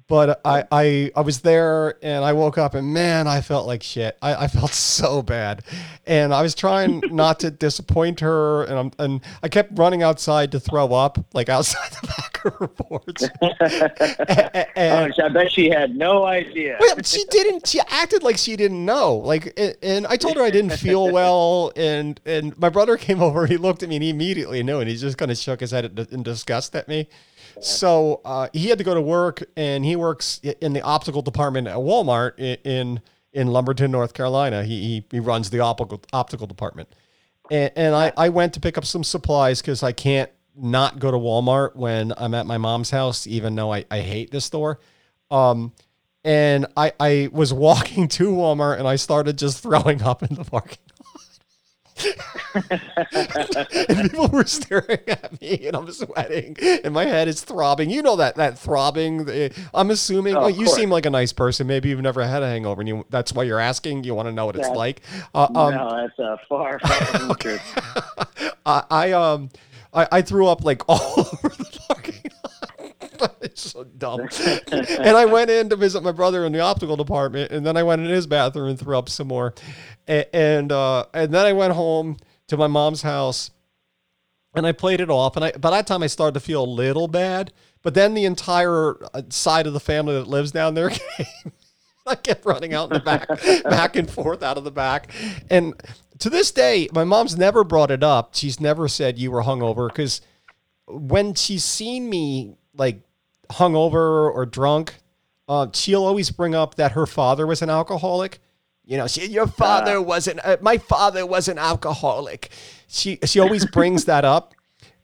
[0.08, 3.84] But I, I I was there and I woke up and man, I felt like
[3.84, 4.18] shit.
[4.22, 5.64] I, I felt so bad,
[6.08, 10.54] and I was trying not to disappoint her, and I'm, and I kept running outside
[10.54, 13.30] to throw up, like outside the back of her boards.
[13.42, 16.78] A- and, Oh, I bet she had no idea.
[16.80, 17.68] well, she didn't.
[17.68, 19.16] She acted like she didn't know.
[19.18, 23.22] Like, and, and I told her I didn't feel well, and and my brother came
[23.22, 23.46] over.
[23.46, 25.72] He looked at me and he immediately knew, and he just kind of shook his
[25.72, 27.10] head in disgust at me.
[27.60, 31.68] So uh, he had to go to work, and he works in the optical department
[31.68, 33.02] at Walmart in
[33.34, 34.64] in Lumberton, North Carolina.
[34.64, 36.90] He he, he runs the optical optical department,
[37.50, 41.12] and, and I I went to pick up some supplies because I can't not go
[41.12, 44.80] to Walmart when I'm at my mom's house, even though I, I hate this store.
[45.30, 45.72] Um,
[46.24, 50.44] and I, I was walking to Walmart and I started just throwing up in the
[50.44, 50.78] parking.
[53.88, 57.90] And people were staring at me, and I'm sweating, and my head is throbbing.
[57.90, 59.28] You know that that throbbing.
[59.74, 60.36] I'm assuming.
[60.36, 60.76] Oh, well, you course.
[60.76, 61.68] seem like a nice person.
[61.68, 64.04] Maybe you've never had a hangover, and you, that's why you're asking.
[64.04, 65.02] You want to know what it's like.
[65.34, 68.52] Uh, um, no, that's uh, far, far from the truth.
[68.66, 69.50] I, I um,
[69.94, 72.32] I, I threw up like all over the parking
[73.42, 74.22] it's so dumb.
[74.72, 77.84] and I went in to visit my brother in the optical department, and then I
[77.84, 79.54] went in his bathroom and threw up some more,
[80.12, 83.52] and and, uh, and then I went home to my mom's house,
[84.54, 85.36] and I played it off.
[85.36, 88.26] And I by that time I started to feel a little bad, but then the
[88.26, 91.54] entire uh, side of the family that lives down there came.
[92.06, 93.28] I kept running out in the back,
[93.64, 95.14] back and forth out of the back.
[95.50, 95.80] And
[96.20, 98.34] to this day, my mom's never brought it up.
[98.34, 100.20] She's never said you were hungover because
[100.88, 103.02] when she's seen me like
[103.52, 104.96] hungover or drunk,
[105.48, 108.40] uh, she'll always bring up that her father was an alcoholic.
[108.92, 110.42] You know, she, your father wasn't.
[110.44, 112.50] Uh, my father was an alcoholic.
[112.90, 114.54] She she always brings that up.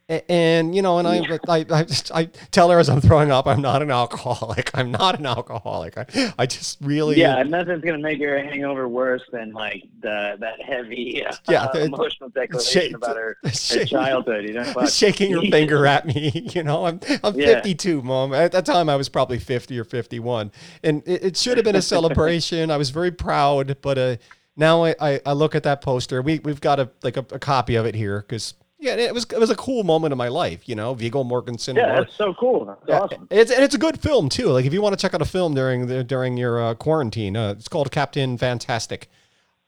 [0.09, 1.17] And you know, and I,
[1.49, 4.71] I, I, just- I tell her as I'm throwing up, I'm not an alcoholic.
[4.73, 5.97] I'm not an alcoholic.
[5.97, 10.61] I, I just really, Yeah, nothing's gonna make your hangover worse than like the that
[10.61, 14.45] heavy uh, Yeah, the- emotional declaration shake- about her, her shake- childhood.
[14.45, 14.87] You know, fuck.
[14.89, 16.31] shaking your finger at me.
[16.57, 17.55] You know, I'm I'm Yeah.
[17.55, 18.33] 52, mom.
[18.33, 20.51] At that time, I was probably 50 or 51,
[20.83, 22.71] and it, it should have been a celebration.
[22.71, 24.15] I was very proud, but uh,
[24.55, 26.21] now I, I, I look at that poster.
[26.21, 29.25] We we've got a like a, a copy of it here because yeah, it was
[29.25, 30.67] it was a cool moment in my life.
[30.69, 31.75] You know, Viggo Mortensen.
[31.75, 32.65] Yeah, that's so cool.
[32.65, 33.27] That's Yeah, awesome.
[33.31, 34.47] It's and it's a good film too.
[34.49, 37.35] Like if you want to check out a film during the during your uh, quarantine,
[37.35, 39.09] uh, it's called Captain Fantastic.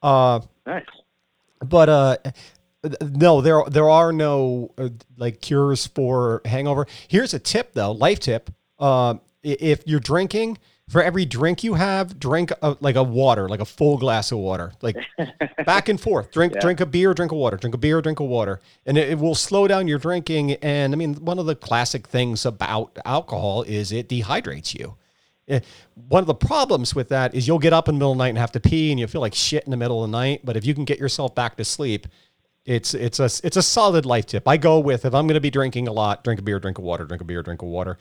[0.01, 0.85] Uh, Nice.
[1.65, 2.17] but uh,
[3.01, 6.87] no, there there are no uh, like cures for hangover.
[7.07, 8.49] Here's a tip though, life tip.
[8.77, 10.57] Uh, if you're drinking,
[10.89, 14.39] for every drink you have, drink a, like a water, like a full glass of
[14.39, 14.97] water, like
[15.65, 16.31] back and forth.
[16.31, 16.59] Drink Yeah.
[16.61, 19.19] drink a beer, drink a water, drink a beer, drink a water, and it, it
[19.19, 20.53] will slow down your drinking.
[20.53, 24.95] And I mean, one of the classic things about alcohol is it dehydrates you.
[25.47, 25.59] Eh,
[26.09, 28.23] One of the problems with that is you'll get up in the middle of the
[28.23, 30.17] night and have to pee, and you feel like shit in the middle of the
[30.17, 30.41] night.
[30.43, 32.07] But if you can get yourself back to sleep,
[32.69, 34.47] it's it's a it's a solid life tip.
[34.47, 36.77] I go with if I'm going to be drinking a lot, drink a beer, drink
[36.77, 37.97] a water, drink a beer, drink a water.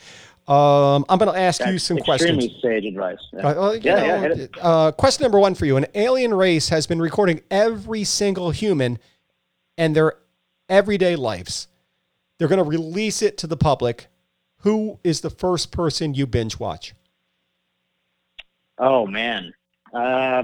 [0.46, 2.62] Um, I'm going to ask you That's some extremely questions.
[2.62, 3.18] sage advice.
[3.32, 3.94] Yeah, Uh, yeah,
[4.28, 8.04] know, yeah, uh, question number one for you: An alien race has been recording every
[8.04, 8.98] single human
[9.78, 10.18] and their
[10.68, 11.68] everyday lives.
[12.38, 14.08] They're going to release it to the public.
[14.58, 16.94] Who is the first person you binge watch?
[18.76, 19.54] Oh man,
[19.94, 20.42] uh,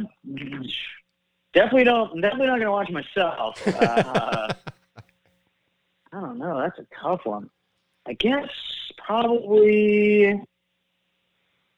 [1.54, 2.20] definitely don't.
[2.20, 3.60] Definitely not gonna watch myself.
[3.76, 4.52] Uh,
[6.12, 6.60] I don't know.
[6.60, 7.50] That's a tough one.
[8.06, 8.48] I guess
[8.98, 10.40] probably.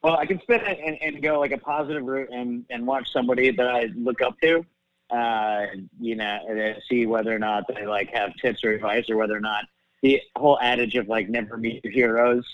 [0.02, 3.10] Well, I can spin it and, and go like a positive route and, and watch
[3.10, 4.64] somebody that I look up to.
[5.10, 5.66] Uh,
[5.98, 9.36] you know, and see whether or not they like have tips or advice, or whether
[9.36, 9.64] or not
[10.02, 12.44] the whole adage of like never meet your heroes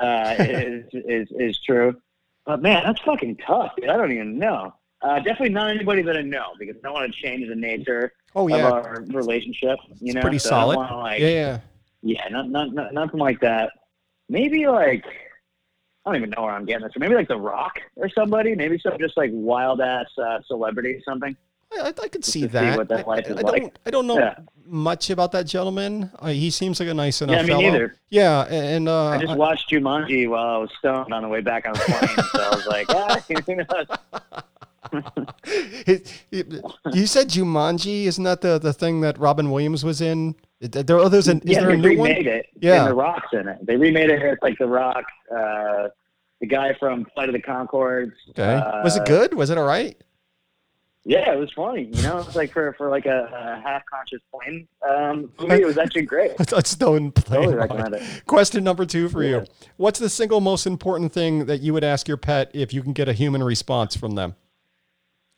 [0.00, 1.96] uh, is, is is true.
[2.44, 3.88] But man, that's fucking tough, dude.
[3.88, 4.74] I don't even know.
[5.02, 8.12] Uh, definitely not anybody that I know because I don't want to change the nature
[8.36, 9.78] Oh of our relationship.
[10.00, 10.76] You it's know, pretty So solid.
[10.78, 11.58] like, yeah, yeah.
[12.02, 13.72] yeah, not, not, not, nothing like that.
[14.28, 15.04] Maybe like
[16.04, 16.92] I don't even know where I'm getting this.
[16.92, 17.00] From.
[17.00, 18.54] Maybe like The Rock or somebody.
[18.54, 21.36] Maybe some just like wild ass uh, celebrity or something.
[21.74, 22.88] I, I- could see to see that.
[22.88, 23.20] that I, I- I
[23.58, 23.78] don't.
[23.86, 24.34] I don't know Yeah.
[24.66, 26.10] much about that gentleman.
[26.18, 27.60] Uh, he seems like a nice enough Yeah, me fellow.
[27.62, 27.96] neither.
[28.10, 31.66] Yeah, and uh, I just watched Jumanji while I was stoned on the way back
[31.66, 34.42] on the plane, so I was like, ah, you know,
[35.44, 40.34] It- it- you said Jumanji, isn't that the, the thing that Robin Williams was in?
[40.60, 42.08] There, oh, there's an, is yeah, there a new one?
[42.10, 42.46] remade it.
[42.60, 42.86] Yeah.
[42.88, 43.66] The Rock's in it.
[43.66, 44.22] They remade it.
[44.22, 45.88] It's like The Rock, uh,
[46.40, 48.12] the guy from Flight of the Conchords.
[48.30, 48.60] Okay.
[48.84, 49.34] was it uh, good?
[49.34, 49.96] Was it all right?
[51.04, 51.90] Yeah, it was funny.
[51.92, 55.62] You know, it's like for for like a, a half conscious plane um, movie.
[55.62, 56.36] It was actually great.
[56.38, 57.10] That's Stone.
[57.12, 58.02] Totally recommend it.
[58.02, 58.26] it.
[58.26, 59.44] Question number two for you.
[59.78, 62.92] What's the single most important thing that you would ask your pet if you can
[62.92, 64.36] get a human response from them?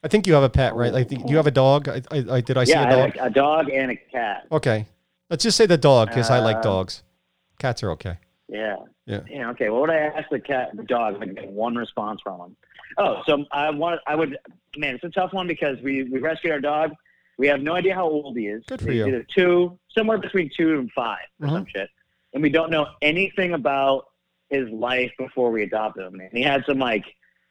[0.05, 0.93] I think you have a pet, right?
[0.93, 1.89] Like, do you have a dog?
[1.89, 3.17] I, I, I did I see a dog?
[3.17, 4.47] a, a dog and a cat.
[4.53, 4.85] Okay.
[5.31, 7.03] Let's just say the dog because I like Uh, dogs.
[7.59, 8.19] Cats are okay.
[8.49, 8.77] Yeah.
[9.07, 9.21] Yeah.
[9.29, 9.51] Yeah.
[9.51, 9.71] Okay.
[9.71, 11.17] What would I ask the cat, the dog?
[11.23, 12.57] I get one response from him.
[12.99, 14.01] Oh, so I want.
[14.07, 14.37] I would.
[14.77, 16.93] Man, it's a tough one because we we rescued our dog.
[17.39, 18.63] We have no idea how old he is.
[18.67, 19.07] Good for He's you.
[19.07, 21.91] Either two, somewhere between two and 5 or some shit,
[22.33, 24.07] and we don't know anything about
[24.51, 26.21] his life before we adopted him.
[26.21, 27.05] And he had some like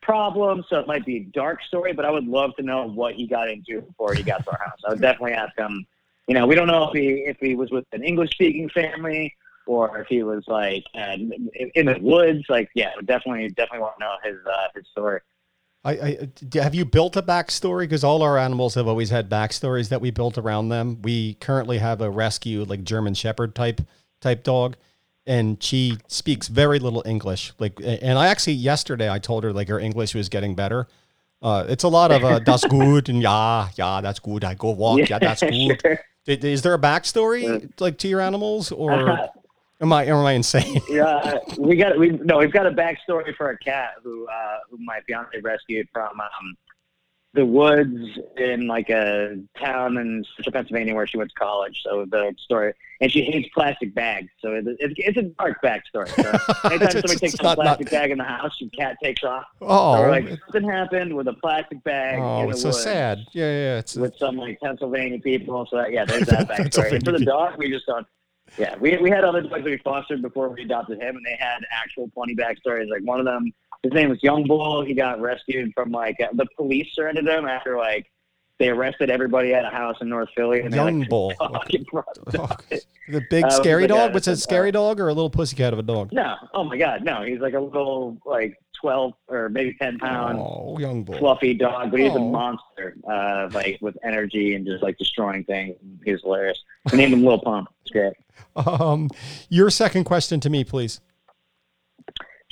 [0.04, 1.94] problems, so it might be a dark story.
[1.94, 4.60] But I would love to know what he got into before he got to our
[4.60, 4.80] house.
[4.86, 5.86] I would definitely ask him.
[6.28, 9.34] You know, we don't know if he if he was with an English speaking family
[9.66, 11.18] or if he was like uh,
[11.76, 12.46] in the woods.
[12.50, 15.20] Like, yeah, definitely definitely want to know his uh, his story.
[15.86, 17.82] I, I have you built a backstory?
[17.82, 21.02] Because all our animals have always had backstories that we built around them.
[21.02, 23.82] We currently have a rescue like German Shepherd type
[24.22, 24.78] type dog,
[25.26, 27.54] and she speaks very little English.
[27.60, 30.88] Like, and I actually yesterday I told her like her English was getting better.
[31.42, 34.44] Uh, it's a lot of uh, that's good and yeah, yeah, that's good.
[34.44, 35.82] I go walk, yeah, that's good.
[35.82, 36.00] Sure.
[36.26, 39.30] Is there a backstory like to your animals, or
[39.82, 40.80] am I am I insane?
[40.90, 44.78] Yeah, we got we no, we've got a backstory for a cat who uh, who
[44.78, 46.56] my fiance rescued from um,
[47.34, 51.82] the woods in like a town in central Pennsylvania where she went to college.
[51.84, 54.30] So the story, and she hates plastic bags.
[54.40, 56.10] So it, it's it's a dark backstory.
[56.10, 56.30] So
[56.70, 59.46] anytime somebody takes a not- not- plastic bag in the house, your cat takes off.
[59.62, 63.26] Oh, So like something happened with a plastic bag oh, it's so sad.
[63.34, 65.68] Yeah, yeah, it's with some like Pennsylvania people.
[65.70, 66.94] So that, yeah, there's that backstory.
[66.94, 68.06] And for the dog, we just don't.
[68.60, 71.38] Yeah, we we had other dogs that we fostered before we adopted him, and they
[71.40, 72.88] had actual funny backstories.
[72.90, 73.52] Like one of them,
[73.84, 74.84] his name was Young Bull.
[74.84, 78.10] He got rescued from like uh, the police surrendered him after like
[78.60, 80.62] they arrested everybody at a house in North Philly.
[80.62, 81.34] And Young like, Bull.
[81.40, 81.86] the
[82.40, 82.48] Oh,
[83.10, 84.12] the big Uh, scary dog.
[84.12, 86.14] a- What's a uh, scary dog or a little pussycat of a dog?
[86.14, 87.24] No, oh my God, no.
[87.24, 90.38] He's like a little like twelve or maybe ten pound.
[90.40, 91.18] Oh, young bull.
[91.18, 92.30] fluffy dog, but he's a Oh.
[92.32, 95.76] monster, uh, like with energy and just like destroying things.
[96.06, 96.60] He's hilarious.
[96.92, 97.68] We named him Lil Pump.
[97.82, 98.14] It's great.
[98.56, 99.10] Um,
[99.50, 101.02] your second question to me, please.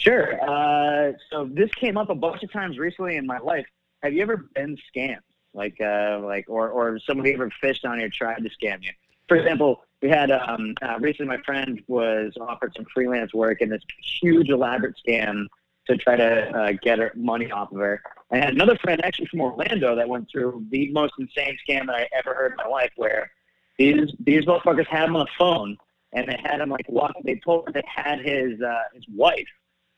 [0.01, 0.41] Sure.
[0.41, 3.67] Uh, so this came up a bunch of times recently in my life.
[4.01, 5.19] Have you ever been scammed?
[5.53, 8.91] Like, uh, like, or or somebody ever fished on you tried to scam you?
[9.27, 13.69] For example, we had um, uh, recently my friend was offered some freelance work in
[13.69, 13.83] this
[14.21, 15.45] huge elaborate scam
[15.87, 18.01] to try to uh, get her money off of her.
[18.31, 21.95] I had another friend actually from Orlando that went through the most insane scam that
[21.95, 23.29] I ever heard in my life, where
[23.77, 25.77] these these motherfuckers had him on the phone
[26.13, 27.13] and they had him like walk.
[27.23, 29.47] They told him they had his uh, his wife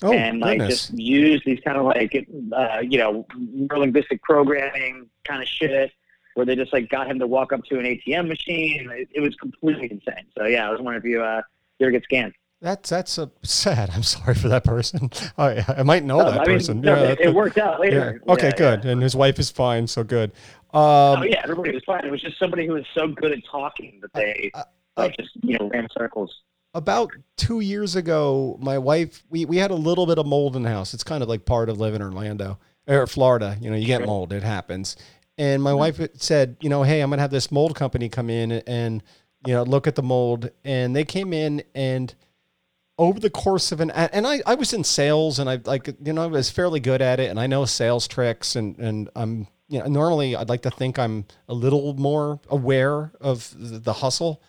[0.04, 0.88] Oh, and like goodness.
[0.90, 2.14] just use these kind of like
[2.56, 5.92] uh, you know neurolinguistic programming kind of shit
[6.36, 8.90] where they just like got him to walk up to an ATM machine.
[8.92, 10.26] It, it was completely insane.
[10.38, 11.42] So yeah, I was wondering if you uh,
[11.80, 12.34] you ever get scammed.
[12.62, 13.90] That's that's a sad.
[13.94, 15.10] I'm sorry for that person.
[15.38, 16.82] I I might know No, that I mean, person.
[16.82, 17.80] no, yeah, it, it worked out yeah.
[17.80, 18.22] later.
[18.28, 18.84] Okay, Yeah, good.
[18.86, 18.92] yeah.
[18.92, 20.32] And his wife is fine, so good.
[20.74, 20.82] Um,
[21.20, 22.04] oh yeah, everybody was fine.
[22.06, 24.52] It was just somebody who was so good at talking that they
[24.98, 26.34] like just you know ran circles.
[26.74, 30.64] About two years ago, my wife we we had a little bit of mold in
[30.64, 30.94] the house.
[30.94, 33.58] It's kind of like part of living in Orlando or Florida.
[33.62, 34.96] You know, you get mold; it happens.
[35.38, 35.80] And my mm-hmm.
[35.80, 39.04] wife said, you know, hey, I'm gonna have this mold company come in and
[39.46, 40.50] you know look at the mold.
[40.64, 42.14] And they came in and
[42.98, 46.14] over the course of an and I, I was in sales and I like you
[46.14, 49.48] know I was fairly good at it and I know sales tricks and and I'm
[49.68, 53.94] you know normally I'd like to think I'm a little more aware of the, the
[53.94, 54.44] hustle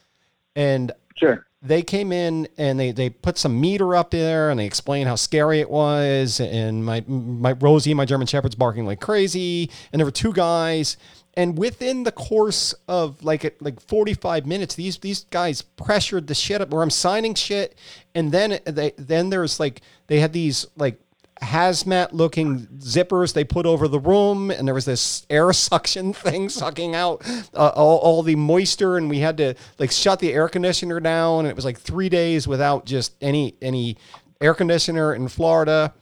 [0.55, 1.47] and Sure.
[1.65, 5.17] They came in and they, they put some meter up there and they explained how
[5.17, 6.39] scary it was.
[6.39, 9.71] And my my Rosie my German Shepherd's barking like crazy.
[9.91, 10.99] And there were two guys.
[11.37, 16.61] And within the course of like like 45 minutes these these guys pressured the shit
[16.61, 17.77] up where I'm signing shit.
[18.15, 21.01] And then they then there's like they had these like
[21.45, 26.49] hazmat looking zippers they put over the room and there was this air suction thing
[26.49, 27.23] sucking out
[27.55, 31.41] uh, all, all the moisture and we had to like shut the air conditioner down
[31.41, 33.97] and it was like three days without just any any
[34.41, 35.93] air conditioner in florida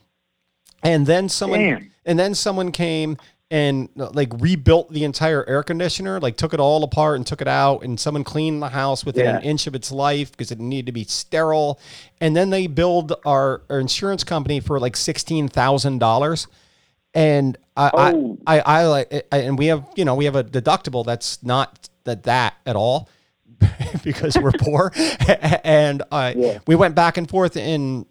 [0.83, 1.91] and then someone Damn.
[2.05, 3.17] and then someone came
[3.53, 7.39] and uh, like rebuilt the entire air conditioner like took it all apart and took
[7.39, 10.59] it out and someone cleaned the house within an inch of its life because it
[10.59, 11.79] needed to be sterile
[12.19, 16.47] and then they billed our, our insurance company for like $16000
[17.13, 18.37] and I, Oh.
[18.47, 21.43] I, I, I like, I, and we have, you know, we have a deductible that's
[21.43, 23.07] not that that at all
[24.03, 24.91] because we're poor.
[25.63, 26.59] and I, Yeah.
[26.65, 28.07] we went back and forth and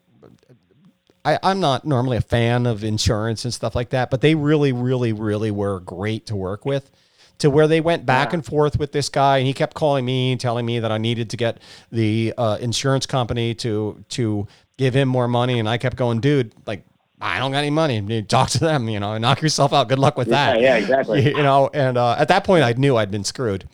[1.24, 4.72] I, I'm not normally a fan of insurance and stuff like that, but they really,
[4.72, 6.90] really, really were great to work with.
[7.38, 8.34] To where they went back Yeah.
[8.34, 11.30] and forth with this guy, and he kept calling me, telling me that I needed
[11.30, 11.58] to get
[11.90, 14.46] the uh, insurance company to to
[14.78, 16.84] give him more money, and I kept going, dude, like
[17.20, 17.98] I don't got any money.
[17.98, 19.88] You Talk to them, you know, knock yourself out.
[19.88, 20.60] Good luck with Yeah, that.
[20.60, 21.22] yeah, exactly.
[21.36, 23.68] You know, and uh, at that point, I knew I'd been screwed.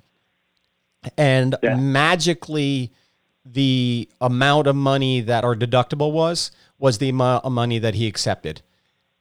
[1.16, 1.76] And Yeah.
[1.76, 2.92] magically,
[3.44, 7.94] the amount of money that our deductible was was the amount uh, of money that
[7.94, 8.62] he accepted.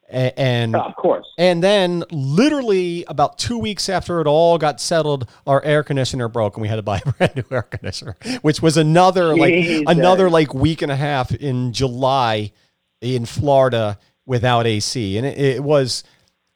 [0.10, 1.26] A- And Oh, of course.
[1.38, 6.56] and then literally about two weeks after it all got settled, our air conditioner broke
[6.56, 9.54] and we had to buy a brand new air conditioner, which was another like
[9.88, 12.52] another like week and a half in July
[13.02, 15.18] in Florida without AC.
[15.18, 16.04] And it, it was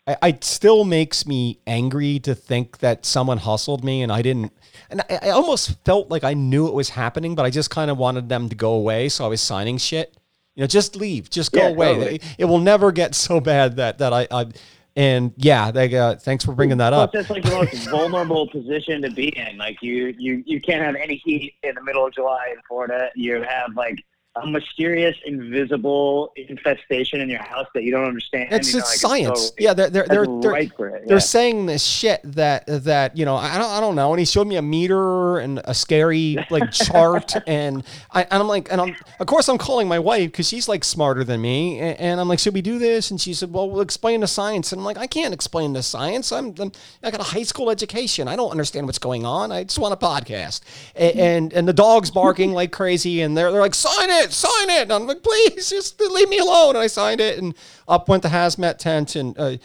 [0.08, 4.54] I, it still makes me angry to think that someone hustled me and I didn't
[4.90, 7.92] and I, I almost felt like I knew it was happening, but I just kind
[7.92, 9.10] of wanted them to go away.
[9.10, 10.16] So I was signing shit.
[10.56, 11.94] You know, just leave, just go Yeah, away.
[11.94, 12.22] totally.
[12.38, 14.48] It will never get so bad that that I, I
[14.96, 17.14] And yeah, they, uh, thanks for bringing that up.
[17.14, 19.58] that's like the most vulnerable position to be in.
[19.58, 23.10] Like you, you, you can't have any heat in the middle of July in Florida.
[23.16, 24.04] You have like
[24.36, 28.48] a mysterious, invisible infestation in your house that you don't understand.
[28.52, 29.50] It's you know, like, science.
[29.50, 31.08] totally- yeah, they're they're they're, they're, right it.
[31.08, 34.12] they're saying this shit that that you know I don't I don't know.
[34.14, 38.48] And he showed me a meter and a scary like chart, and I and I'm
[38.48, 41.80] like, and I'm of course I'm calling my wife because she's like smarter than me,
[41.80, 43.12] and, and I'm like, should we do this?
[43.12, 44.72] And she said, well, we'll explain the science.
[44.72, 46.32] And I'm like, I can't explain the science.
[46.32, 46.72] I'm, I'm
[47.04, 48.30] I got a high school education.
[48.30, 49.52] I don't understand what's going on.
[49.52, 50.62] I just want a podcast.
[50.96, 51.20] A- mm-hmm.
[51.20, 54.84] And and the dog's barking like crazy, and they're they're like, sign it, sign it.
[54.84, 56.76] And I'm like, please just leave me alone.
[56.76, 57.56] And I signed it, and
[57.88, 59.38] up went the hazmat tent, and.
[59.38, 59.58] Uh,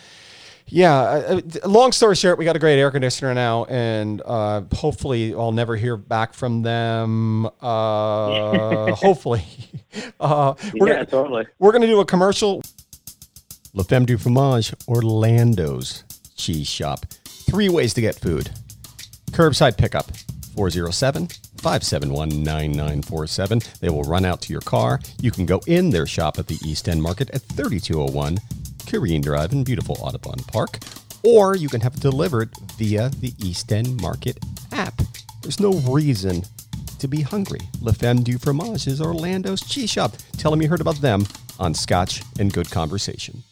[0.68, 1.00] yeah.
[1.00, 5.32] Uh, uh, long story short, we got a great air conditioner now, and uh, hopefully,
[5.34, 7.46] I'll never hear back from them.
[7.46, 9.44] Uh, hopefully,
[10.20, 11.46] uh, we're, yeah, gonna, totally.
[11.58, 12.62] we're gonna do a commercial.
[13.74, 16.02] La Femme du Fromage, Orlando's
[16.34, 17.06] cheese shop.
[17.24, 18.50] Three ways to get food.
[19.32, 20.10] Curbside pickup
[20.56, 21.28] 407
[21.58, 23.60] 571 9947.
[23.80, 25.00] They will run out to your car.
[25.20, 28.38] You can go in their shop at the East End Market at 3201
[28.86, 30.78] Corrine Drive in beautiful Audubon Park,
[31.22, 34.38] or you can have it delivered via the East End Market
[34.72, 35.00] app.
[35.42, 36.42] There's no reason
[36.98, 37.60] to be hungry.
[37.82, 40.12] La Femme du Fromage is Orlando's cheese shop.
[40.38, 41.26] Tell them you heard about them
[41.58, 43.42] on Scotch and Good Conversation.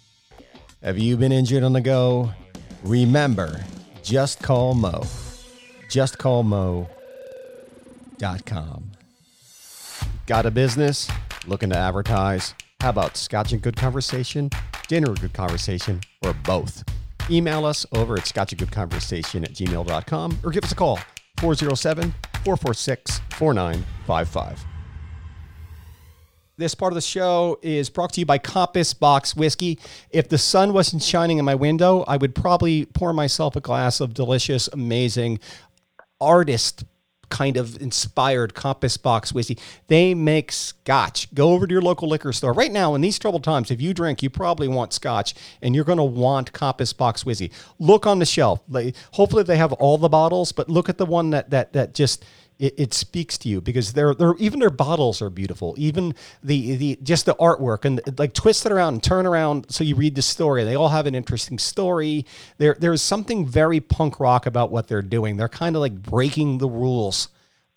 [0.83, 2.31] Have you been injured on the go?
[2.83, 3.63] Remember,
[4.03, 5.03] just call Mo.
[5.89, 6.89] just call Mo.
[8.19, 8.91] JustCallMo.com.
[10.27, 11.11] Got a business?
[11.47, 12.55] Looking to advertise?
[12.81, 14.51] How about Scotch and Good Conversation,
[14.89, 16.85] Dinner and Good Conversation, or both?
[17.31, 20.99] Email us over at scotchandgoodconversation at gmail.com or give us a call
[21.39, 24.65] 407 446 4955.
[26.57, 29.81] This part of the show is brought to you by Compass Box Whiskey.
[30.11, 34.01] If the sun wasn't shining in my window, I would probably pour myself a glass
[34.01, 35.41] of delicious, amazing
[36.21, 36.85] artist
[37.35, 39.59] kind of inspired Compass Box whiskey.
[39.89, 41.35] They make scotch.
[41.35, 42.53] Go over to your local liquor store.
[42.53, 45.85] Right now, in these troubled times, if you drink, you probably want scotch and you're
[45.85, 47.51] going to want Compass Box whiskey.
[47.80, 48.61] Look on the shelf.
[49.14, 52.24] Hopefully they have all the bottles, but look at the one that that that just
[52.65, 55.75] it, it speaks to you because they're, they're even their bottles are beautiful.
[55.77, 59.85] Even the the just the artwork and like twist it around and turn around so
[59.85, 60.65] you read the story.
[60.65, 62.25] They all have an interesting story.
[62.57, 65.37] There there's something very punk rock about what they're doing.
[65.37, 67.29] They're kind of like breaking the rules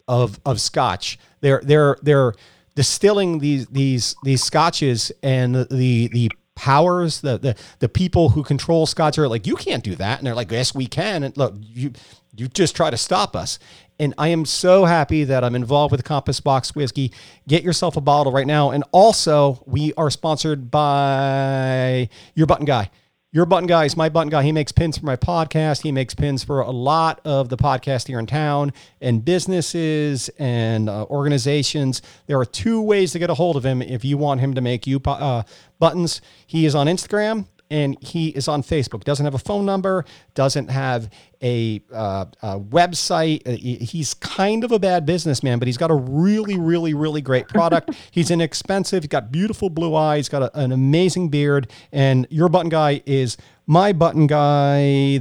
[0.08, 1.20] of of scotch.
[1.42, 2.34] They're they're they're
[2.76, 8.88] distilling these these these scotches and the the, powers the, the the people who control
[8.88, 11.54] scotch are like you can't do that and they're like yes we can and look
[11.62, 11.92] you
[12.36, 13.60] you just try to stop us
[14.00, 17.12] and I am so happy that I'm involved with Compass Box Whiskey.
[17.48, 18.72] Get yourself a bottle right now.
[18.72, 22.90] And also, we are sponsored by Your Button Guy.
[23.34, 24.42] Your Button Guy is my button guy.
[24.42, 25.84] He makes pins for my podcast.
[25.84, 28.72] He makes pins for a lot of the podcasts here in town
[29.02, 32.02] and businesses and uh, organizations.
[32.28, 34.62] There are two ways to get a hold of him if you want him to
[34.62, 35.44] make you uh,
[35.78, 36.22] buttons.
[36.48, 39.04] He is on Instagram and he is on Facebook.
[39.04, 40.06] Doesn't have a phone number.
[40.34, 41.10] Doesn't have
[41.42, 43.48] a, uh, a website.
[43.48, 47.48] Uh, He's kind of a bad businessman, but he's got a really, really, really great
[47.50, 47.92] product.
[48.12, 49.04] he's inexpensive.
[49.04, 50.18] He's got beautiful blue eyes.
[50.28, 51.72] He's Got a, an amazing beard.
[51.92, 53.38] And your button guy is
[53.70, 55.20] my button guy.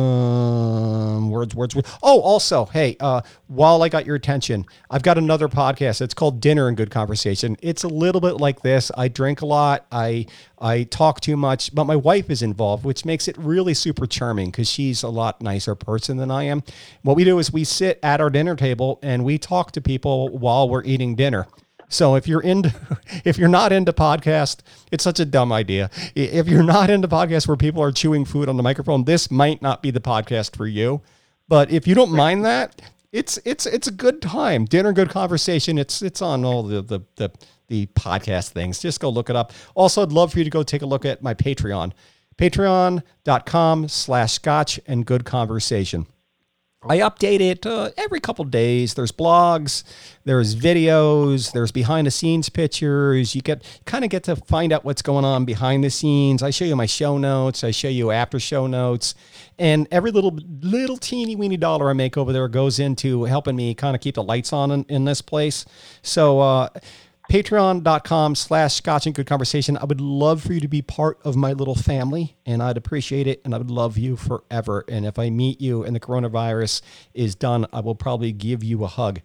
[0.00, 1.90] Um, words, words, words.
[2.02, 6.00] Oh, also, hey, uh, while I got your attention, I've got another podcast.
[6.00, 7.56] It's called Dinner and Good Conversation.
[7.60, 8.90] It's a little bit like this.
[8.96, 9.86] I drink a lot.
[9.92, 10.26] I
[10.58, 14.50] I talk too much, but my wife is involved, which makes it really super charming
[14.50, 16.62] because she's a lot nicer person than I am.
[17.02, 20.28] What we do is we sit at our dinner table and we talk to people
[20.30, 21.46] while we're eating dinner.
[21.88, 22.72] So if you're into,
[23.24, 24.60] if you're not into podcast,
[24.90, 25.90] it's such a dumb idea.
[26.14, 29.60] If you're not into podcasts where people are chewing food on the microphone, this might
[29.60, 31.02] not be the podcast for you.
[31.48, 32.80] But if you don't mind that,
[33.12, 34.64] it's it's it's a good time.
[34.64, 35.78] Dinner, good conversation.
[35.78, 37.30] It's it's on all the the the,
[37.66, 38.78] the podcast things.
[38.78, 39.52] Just go look it up.
[39.74, 41.92] Also, I'd love for you to go take a look at my Patreon,
[42.40, 46.06] patreon.com slash scotch and good conversation.
[46.82, 48.94] I update it uh, every couple days.
[48.94, 49.84] There's blogs,
[50.24, 53.34] there's videos, there's behind the scenes pictures.
[53.34, 56.42] You get kind of get to find out what's going on behind the scenes.
[56.42, 57.62] I show you my show notes.
[57.62, 59.14] I show you after show notes,
[59.58, 63.74] and every little little teeny weeny dollar I make over there goes into helping me
[63.74, 65.66] kind of keep the lights on in, in this place.
[66.00, 66.40] So.
[66.40, 66.68] Uh,
[67.30, 69.76] patreon.com slash scotch and good conversation.
[69.76, 73.28] I would love for you to be part of my little family and i'd appreciate
[73.28, 74.84] it and i would love you forever.
[74.88, 76.82] And if i meet you and the coronavirus
[77.14, 79.20] is done i will probably give you a hug.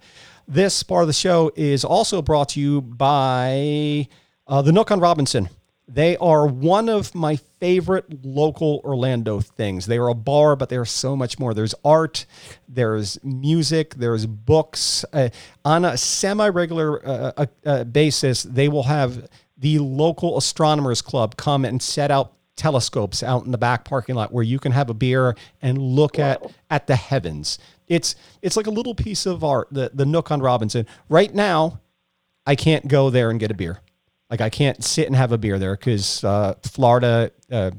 [0.48, 4.08] This part of the show is also brought to you by
[4.48, 5.50] uh, the nook on robinson
[5.88, 9.86] They are one of my favorite local Orlando things.
[9.86, 11.54] They are a bar, but they're so much more.
[11.54, 12.26] There's art,
[12.68, 15.06] there's music, there's books.
[15.14, 15.30] Uh,
[15.64, 21.38] on a semi regular uh, uh, uh, basis, they will have the local astronomers club
[21.38, 24.90] come and set out telescopes out in the back parking lot where you can have
[24.90, 27.60] a beer and look at at the heavens.
[27.88, 30.88] It's it's like a little piece of art, the the Nook on Robinson.
[31.10, 31.82] Right now,
[32.46, 33.82] I can't go there and get a beer.
[34.36, 37.72] Like I can't sit and have a beer there because uh, Florida, uh,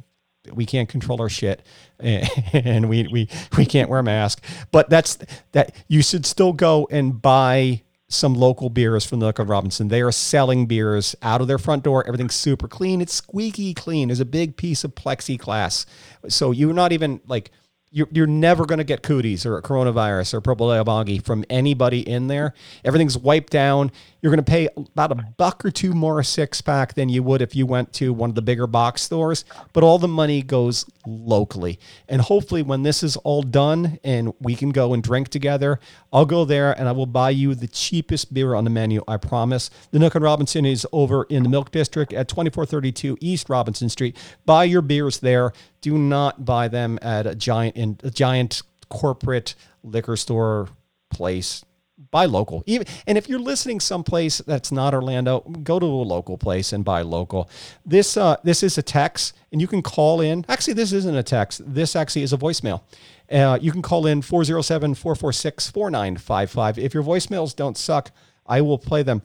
[0.54, 1.60] we can't control our shit,
[2.00, 3.28] and we we
[3.58, 4.42] we can't wear a mask.
[4.72, 5.18] But that's
[5.52, 5.74] that.
[5.86, 9.88] You should still go and buy some local beers from the on Robinson.
[9.88, 12.06] They are selling beers out of their front door.
[12.06, 13.02] Everything's super clean.
[13.02, 14.08] It's squeaky clean.
[14.08, 15.84] There's a big piece of plexiglass,
[16.26, 17.50] so you're not even like
[17.90, 22.26] you're, you're never going to get cooties or coronavirus or purple bongi from anybody in
[22.26, 22.52] there.
[22.84, 23.90] Everything's wiped down.
[24.26, 27.22] You're going to pay about a buck or two more a six pack than you
[27.22, 29.44] would if you went to one of the bigger box stores.
[29.72, 31.78] But all the money goes locally.
[32.08, 35.78] And hopefully, when this is all done and we can go and drink together,
[36.12, 39.04] I'll go there and I will buy you the cheapest beer on the menu.
[39.06, 39.70] I promise.
[39.92, 44.16] The Nook and Robinson is over in the Milk District at 2432 East Robinson Street.
[44.44, 45.52] Buy your beers there.
[45.82, 49.54] Do not buy them at a giant in a giant corporate
[49.84, 50.70] liquor store
[51.10, 51.64] place
[52.10, 52.62] buy local.
[52.66, 56.84] Even and if you're listening someplace that's not Orlando, go to a local place and
[56.84, 57.50] buy local.
[57.84, 60.44] This uh, this is a text, and you can call in.
[60.48, 61.62] Actually, this isn't a text.
[61.66, 62.82] This actually is a voicemail.
[63.30, 66.78] Uh, you can call in 407-446-4955.
[66.78, 68.12] If your voicemails don't suck,
[68.46, 69.22] I will play them.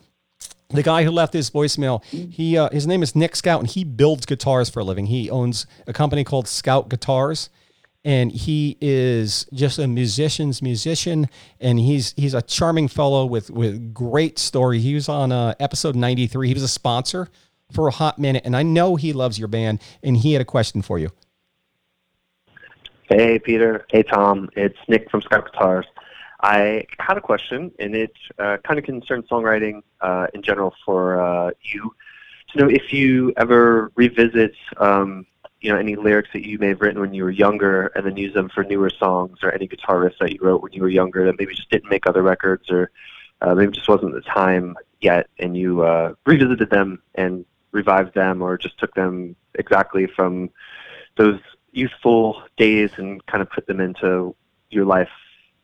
[0.70, 3.84] The guy who left his voicemail, he uh, his name is Nick Scout, and he
[3.84, 5.06] builds guitars for a living.
[5.08, 7.50] He owns a company called Scout Guitars
[8.04, 11.30] and he is just a musician's musician
[11.60, 15.96] and he's he's a charming fellow with with great story he was on uh, episode
[15.96, 17.28] 93 he was a sponsor
[17.72, 20.46] for a hot minute and i know he loves your band and he had a
[20.46, 21.10] question for you
[23.14, 23.86] Hey, Peter.
[23.90, 24.50] Hey, Tom.
[24.56, 25.86] It's Nick from Scout Guitars.
[26.40, 31.22] I had a question, and it uh, kind of concerns songwriting uh, in general for
[31.22, 31.94] uh, you.
[32.52, 35.26] To know if you ever revisit, um,
[35.62, 38.18] you know, any lyrics that you may have written when you were younger, and then
[38.18, 40.90] use them for newer songs, or any guitar riffs that you wrote when you were
[40.90, 42.92] younger that maybe just didn't make other records, or
[43.42, 48.42] uh, maybe just wasn't the time yet, and you uh, revisited them and revived them,
[48.42, 50.50] or just took them exactly from
[51.16, 51.40] those
[51.72, 54.36] youthful days and kind of put them into
[54.72, 55.10] your life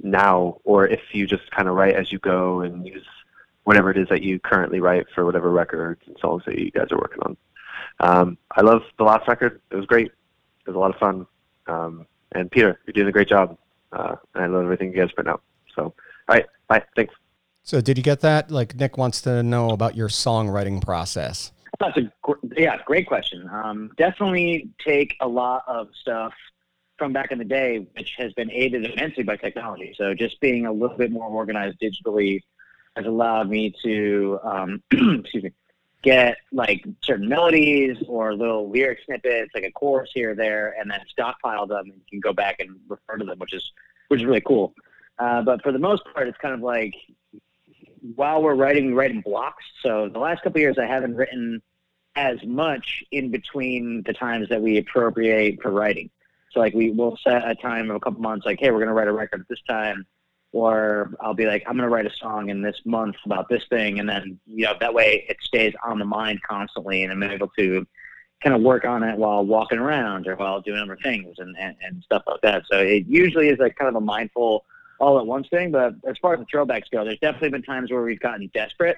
[0.02, 3.06] now, or if you just kind of write as you go and use
[3.64, 6.88] whatever it is that you currently write for whatever records and songs that you guys
[6.92, 7.36] are working on.
[8.00, 9.62] Um, I love the last record.
[9.72, 10.08] It was great.
[10.08, 11.28] It was a lot of fun.
[11.68, 13.58] Um, and Peter, you're doing a great job.
[13.92, 15.42] Uh, and I love everything you guys put out.
[15.76, 15.94] So, all
[16.28, 16.84] right, bye.
[16.96, 17.14] Thanks.
[17.64, 21.98] so did you get that like nick wants to know about your songwriting process That's
[21.98, 23.50] a gr- yeah, great question.
[23.52, 26.34] Um, definitely take a lot of stuff
[26.98, 29.94] from back in the day, which has been aided immensely by technology.
[29.96, 32.42] So just being a little bit more organized digitally
[32.96, 35.52] has allowed me to, um, excuse me,
[36.04, 40.90] get like certain melodies or little lyric snippets, like a chorus here or there, and
[40.90, 43.72] then stockpile them and you can go back and refer to them, which is
[44.08, 44.74] which is really cool.
[45.20, 46.94] Uh, but for the most part, it's kind of like
[48.16, 49.64] while we're writing, we write in blocks.
[49.82, 51.62] So the last couple years, I haven't written
[52.16, 56.10] as much in between the times that we appropriate for writing.
[56.52, 58.94] So like we will set a time of a couple months, like, hey, we're gonna
[58.94, 60.06] write a record at this time,
[60.58, 64.00] or I'll be like, I'm gonna write a song in this month about this thing,
[64.00, 67.50] and then you know that way it stays on the mind constantly, and I'm able
[67.60, 67.86] to
[68.44, 71.76] kind of work on it while walking around or while doing other things and, and,
[71.82, 72.64] and stuff like that.
[72.72, 74.64] So it usually is like kind of a mindful
[75.00, 75.72] all at once thing.
[75.72, 78.98] But as far as the throwbacks go, there's definitely been times where we've gotten desperate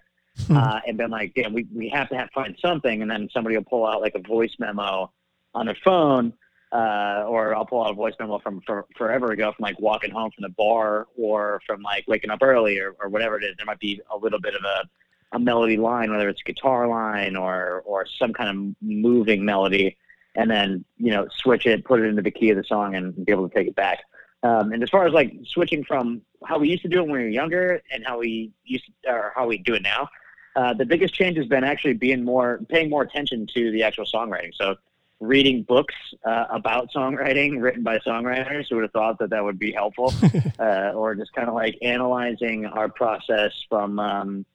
[0.50, 3.02] uh, and been like, damn, we, we have to have find something.
[3.02, 5.12] And then somebody will pull out like a voice memo
[5.54, 6.34] on their phone.
[6.72, 10.12] Uh, or I'll pull out a voice memo from for, forever ago from like walking
[10.12, 13.56] home from the bar or from like waking up early or, or whatever it is.
[13.58, 14.88] There might be a little bit of a,
[15.36, 19.98] a melody line, whether it's a guitar line or, or some kind of moving melody
[20.36, 23.26] and then, you know, switch it, put it into the key of the song and
[23.26, 24.04] be able to take it back.
[24.44, 27.12] Um, and as far as like switching from how we used to do it when
[27.14, 30.08] we were younger and how we used to, or how we do it now,
[30.56, 34.06] uh, the biggest change has been actually being more, paying more attention to the actual
[34.06, 34.52] songwriting.
[34.54, 34.76] So
[35.20, 35.96] reading books
[36.26, 40.14] uh, about songwriting written by songwriters who would have thought that that would be helpful,
[40.60, 44.00] uh, or just kind of like analyzing our process from.
[44.00, 44.46] Um,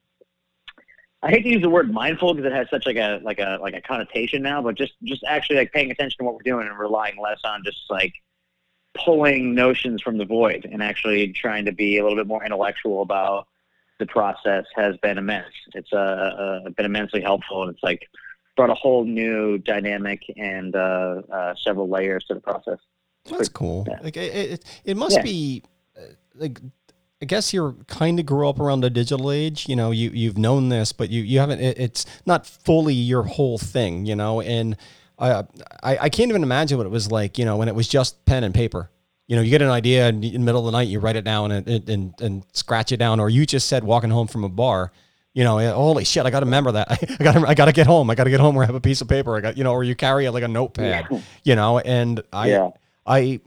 [1.21, 3.57] I hate to use the word mindful because it has such like a like a
[3.61, 6.67] like a connotation now, but just just actually like paying attention to what we're doing
[6.67, 8.13] and relying less on just like
[8.93, 13.01] pulling notions from the void and actually trying to be a little bit more intellectual
[13.01, 13.47] about
[13.99, 15.53] the process has been immense.
[15.73, 15.95] It's uh,
[16.65, 18.07] uh, been immensely helpful, and it's like
[18.55, 22.79] brought a whole new dynamic and uh, uh, several layers to the process.
[23.29, 23.85] That's cool.
[23.89, 23.99] Yeah.
[24.03, 25.23] Like it, it, it must Yeah.
[25.23, 25.63] be
[25.97, 26.01] uh,
[26.35, 26.59] like
[27.21, 29.67] I guess you're kind of grew up around the digital age.
[29.67, 31.59] You know, you you've known this, but you you haven't.
[31.59, 34.05] It, it's not fully your whole thing.
[34.05, 34.75] You know, and
[35.17, 35.43] I,
[35.81, 37.37] I I can't even imagine what it was like.
[37.37, 38.91] You know, when it was just pen and paper.
[39.27, 41.23] You know, you get an idea in the middle of the night, you write it
[41.23, 44.43] down and and, and, and scratch it down, or you just said walking home from
[44.43, 44.91] a bar.
[45.35, 46.25] You know, eh, holy shit!
[46.25, 46.87] I got to remember that.
[47.19, 48.09] I got to, I got to get home.
[48.09, 49.35] I got to get home or have a piece of paper.
[49.35, 51.07] I got, you know, or you carry it like a notepad.
[51.43, 52.69] You know, and I, Yeah.
[53.05, 53.41] I,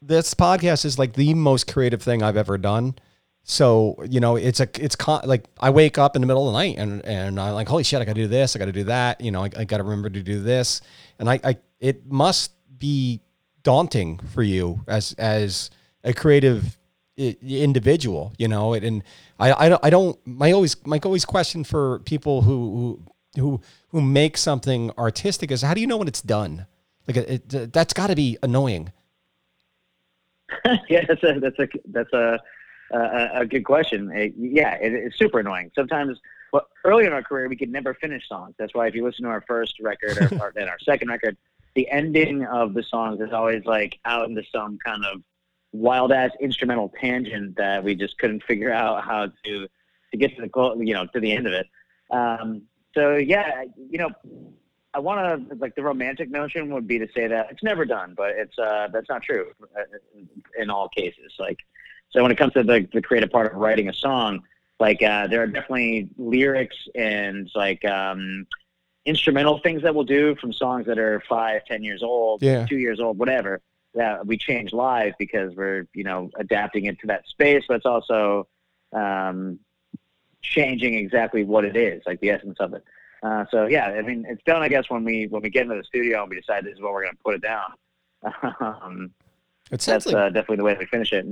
[0.00, 2.94] this podcast is like the most creative thing I've ever done.
[3.42, 6.54] So you know, it's a it's con- like I wake up in the middle of
[6.54, 8.66] the night and and I'm like, holy shit, I got to do this, I got
[8.66, 9.20] to do that.
[9.20, 10.80] You know, I, I got to remember to do this,
[11.18, 13.20] and I, I it must be
[13.64, 15.70] daunting for you as as
[16.04, 16.78] a creative
[17.16, 18.32] individual.
[18.38, 19.02] You know, and
[19.38, 23.00] I I don't I don't my always my always question for people who
[23.36, 26.66] who who make something artistic is how do you know when it's done?
[27.06, 28.92] Like it, it, that's got to be annoying.
[30.88, 32.38] yeah, that's a that's a that's a
[32.92, 34.10] a, a good question.
[34.10, 35.70] Uh, yeah, it, it's super annoying.
[35.74, 36.18] Sometimes,
[36.52, 38.54] well, early in our career, we could never finish songs.
[38.58, 41.36] That's why if you listen to our first record or, or then our second record,
[41.74, 45.22] the ending of the songs is always like out into some kind of
[45.74, 49.68] wild ass instrumental tangent that we just couldn't figure out how to
[50.12, 51.66] to get to the you know to the end of it.
[52.10, 52.62] Um,
[52.94, 54.10] so yeah, you know,
[54.94, 58.14] I want to like the romantic notion would be to say that it's never done,
[58.16, 59.82] but it's uh, that's not true uh,
[60.56, 61.32] in all cases.
[61.40, 61.58] Like,
[62.10, 64.44] so when it comes to the, the creative part of writing a song,
[64.78, 68.46] like uh, there are definitely lyrics and like um,
[69.06, 72.64] instrumental things that we'll do from songs that are five, ten years old, Yeah.
[72.64, 73.60] two years old, whatever.
[73.94, 77.86] That we change live because we're you know adapting it to that space, but it's
[77.86, 78.48] also
[78.92, 79.60] um,
[80.42, 82.84] changing exactly what it is, like the essence of it.
[83.22, 84.62] Uh, so yeah, I mean, it's done.
[84.62, 86.80] I guess when we when we get into the studio and we decide this is
[86.80, 87.72] what we're going to put it down.
[88.60, 89.10] um,
[89.70, 91.26] It sounds that's like uh, definitely the way we finish it.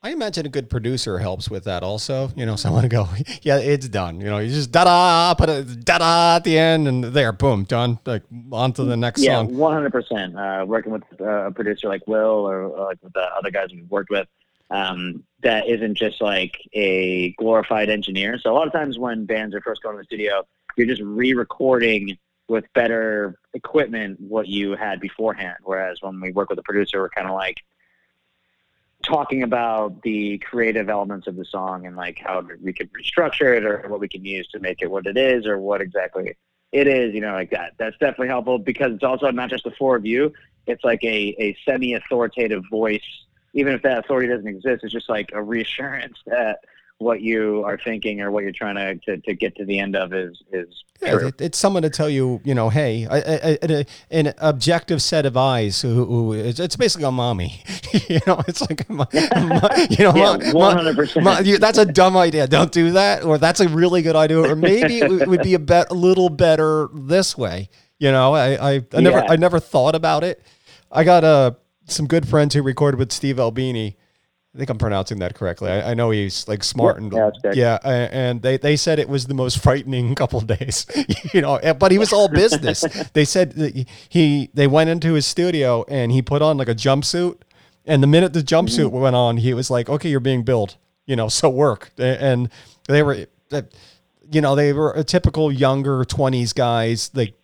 [0.00, 2.30] I imagine a good producer helps with that also.
[2.36, 3.08] You know, someone to go,
[3.42, 4.20] yeah, it's done.
[4.20, 7.32] You know, you just da da, put a da da at the end, and there,
[7.32, 7.98] boom, done.
[8.06, 8.22] Like
[8.52, 9.56] on to the next Yeah, song.
[9.56, 10.34] one hundred percent.
[10.68, 13.90] Working with uh, a producer like Will or, or like with the other guys we've
[13.90, 14.28] worked with,
[14.70, 18.38] um, that isn't just like a glorified engineer.
[18.38, 20.46] So a lot of times when bands are first going to the studio,
[20.76, 25.56] you're just re-recording with better equipment what you had beforehand.
[25.64, 27.56] Whereas when we work with a producer, we're kind of like
[29.02, 33.64] talking about the creative elements of the song and like how we could restructure it
[33.64, 36.34] or what we can use to make it what it is or what exactly
[36.72, 37.72] it is, you know, like that.
[37.78, 40.32] That's definitely helpful because it's also not just the four of you.
[40.66, 43.00] It's like a, a semi-authoritative voice.
[43.54, 46.58] Even if that authority doesn't exist, it's just like a reassurance that
[46.98, 49.94] what you are thinking or what you're trying to, to, to get to the end
[49.94, 50.66] of is is
[51.00, 53.18] Yeah, it, it's someone to tell you, you know, hey, I,
[53.52, 55.80] I, I, an objective set of eyes.
[55.80, 57.62] Who, who it's, it's basically a mommy.
[58.08, 61.22] you know, it's like, mo- mo- you know, Yeah, mo- 100%.
[61.22, 62.48] mo- you- that's a dumb idea.
[62.48, 63.22] Don't do that.
[63.22, 64.40] Or that's a really good idea.
[64.40, 67.68] Or maybe it would- be a, bet, a little better this way.
[68.00, 69.26] You know, I, I, I never, Yeah.
[69.30, 70.42] I never thought about it.
[70.90, 71.52] I got uh,
[71.86, 73.96] some good friends who recorded with Steve Albini.
[74.54, 75.70] I think I'm pronouncing that correctly.
[75.70, 79.26] I, I know he's like smart and Yeah, yeah, and they, they said it was
[79.26, 80.86] the most frightening couple days,
[81.34, 81.60] you know.
[81.78, 82.80] But he was all business.
[83.12, 86.74] they said that he they went into his studio and he put on like a
[86.74, 87.38] jumpsuit,
[87.84, 88.96] and the minute the jumpsuit Mm-hmm.
[89.00, 90.76] went on, he was like, "Okay, you're being billed,
[91.06, 92.48] you know, so work." And
[92.88, 93.26] they were,
[94.32, 97.34] you know, they were a typical younger twenties guys, like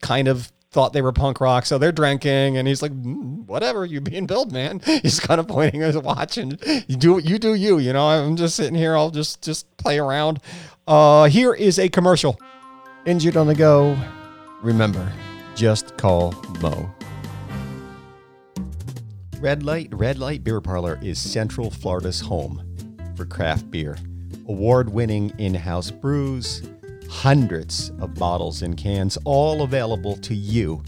[0.00, 3.86] kind of thought they were punk rock, so they're drinking, and he's like, "Mm, "Whatever,
[3.86, 6.58] you being billed, man." He's kind of pointing at his watch, and
[6.88, 7.78] you do you do you.
[7.78, 10.40] You know, I'm just sitting here, I'll just just play around.
[10.86, 12.38] Uh, here is a commercial.
[13.06, 13.96] Injured on the go.
[14.62, 15.10] Remember,
[15.54, 16.90] just call Mo.
[19.38, 22.62] Red Light Red Light Beer Parlor is Central Florida's home
[23.16, 23.96] for craft beer.
[24.48, 26.62] Award-winning in-house brews,
[27.14, 30.82] hundreds of bottles and cans, all available to you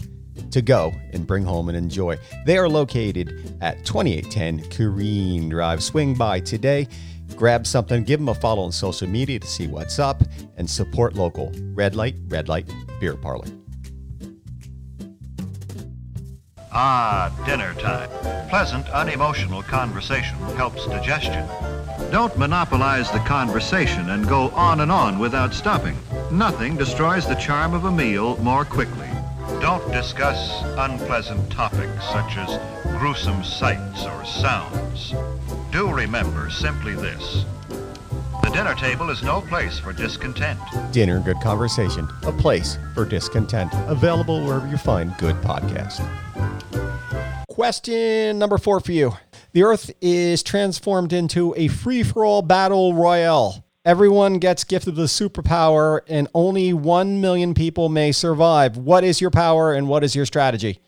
[0.51, 2.17] to go and bring home and enjoy.
[2.45, 5.81] They are located at 2810 Corrine Drive.
[5.81, 6.87] Swing by today,
[7.35, 10.21] grab something, give them a follow on social media to see what's up,
[10.57, 11.51] and support local.
[11.73, 12.69] Red Light Red Light
[12.99, 13.47] Beer Parlor.
[16.71, 18.09] Ah, dinner time.
[18.49, 21.47] Pleasant, unemotional conversation helps digestion.
[22.11, 25.97] Don't monopolize the conversation and go on and on without stopping.
[26.31, 29.09] Nothing destroys the charm of a meal more quickly.
[29.59, 32.59] Don't discuss unpleasant topics such as
[32.99, 35.13] gruesome sights or sounds.
[35.71, 37.45] Do remember simply this.
[38.43, 40.59] The dinner table is no place for discontent.
[40.93, 43.73] Dinner Good Conversation, a place for discontent.
[43.87, 46.01] Available wherever you find good podcasts.
[47.49, 49.17] Question number four for you.
[49.53, 53.63] The Earth is transformed into a free for all battle royale.
[53.85, 58.75] Everyone gets gifted the superpower, and only 1 million people may survive.
[58.77, 60.81] What is your power and what is your strategy?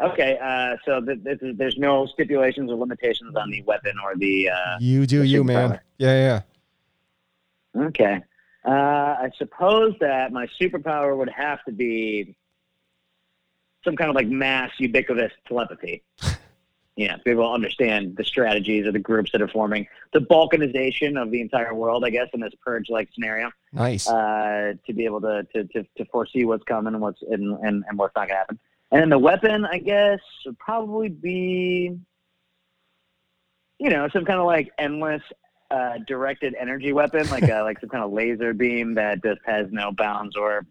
[0.00, 4.48] Okay, uh, so th- there's no stipulations or limitations on the weapon or the.
[4.48, 5.78] Uh, You do the you, man.
[5.98, 6.42] Yeah,
[7.76, 7.84] yeah.
[7.86, 8.22] Okay.
[8.64, 12.34] Uh, I suppose that my superpower would have to be
[13.84, 16.02] some kind of like mass ubiquitous telepathy.
[16.96, 21.20] yeah, be able to understand the strategies of the groups that are forming, the balkanization
[21.20, 24.08] of the entire world, I guess, in this purge-like scenario, Nice.
[24.08, 27.84] uh, to be able to, to, to, to foresee what's coming and what's and, and,
[27.88, 28.58] and what's not going to happen.
[28.92, 31.98] And then the weapon, I guess, would probably be,
[33.80, 35.22] you know, some kind of like endless
[35.72, 39.66] uh, directed energy weapon, like a, like some kind of laser beam that just has
[39.72, 40.64] no bounds or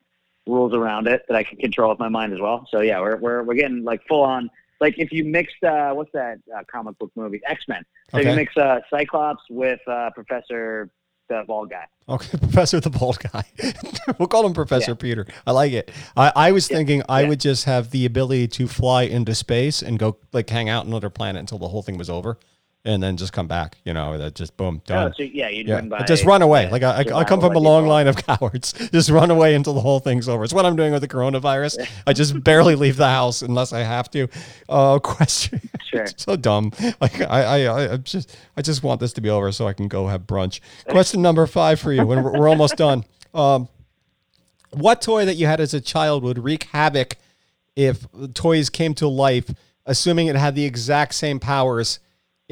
[0.48, 2.66] rules around it that I can control with my mind as well.
[2.72, 4.50] So yeah, we're we're we're getting like full on.
[4.82, 7.84] Like if you mixed uh, what's that uh, comic book movie X Men?
[8.12, 8.30] So Okay.
[8.30, 10.90] you mix uh, Cyclops with uh, Professor
[11.30, 11.86] the bald guy.
[12.10, 13.46] Okay, Professor the Bald Guy.
[14.20, 14.96] we'll call him Professor Yeah.
[14.96, 15.26] Peter.
[15.48, 15.90] I like it.
[16.18, 17.30] I, I was thinking I yeah.
[17.30, 20.88] would just have the ability to fly into space and go like hang out on
[20.88, 22.38] another planet until the whole thing was over,
[22.86, 23.78] and then just come back.
[23.86, 25.14] You know, that just boom Oh, done.
[25.16, 26.64] so yeah, you'd yeah, by just run away.
[26.66, 28.74] yeah, like I, I, I come from a long line of cowards.
[28.92, 30.44] Just run away until the whole thing's over.
[30.44, 31.88] It's what I'm doing with the coronavirus.
[32.08, 34.28] I just barely leave the house unless I have to.
[34.68, 35.62] Uh, question.
[35.86, 36.08] Sure.
[36.18, 36.72] so dumb.
[37.00, 39.74] Like I, I, I, I just, I just want this to be over so I
[39.74, 40.60] can go have brunch.
[40.90, 42.06] Question number five for you.
[42.06, 43.06] When we're, we're almost done.
[43.34, 43.70] Um,
[44.72, 47.18] what toy that you had as a child would wreak havoc
[47.76, 49.52] if toys came to life,
[49.86, 52.00] assuming it had the exact same powers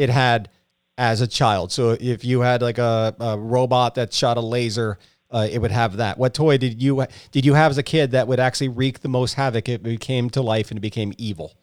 [0.01, 0.49] it had
[0.97, 1.71] as a child?
[1.71, 4.97] So if you had like a, a robot that shot a laser,
[5.29, 6.17] uh, it would have that.
[6.17, 9.09] What toy did you did you have as a kid that would actually wreak the
[9.09, 11.53] most havoc if it came to life and it became evil?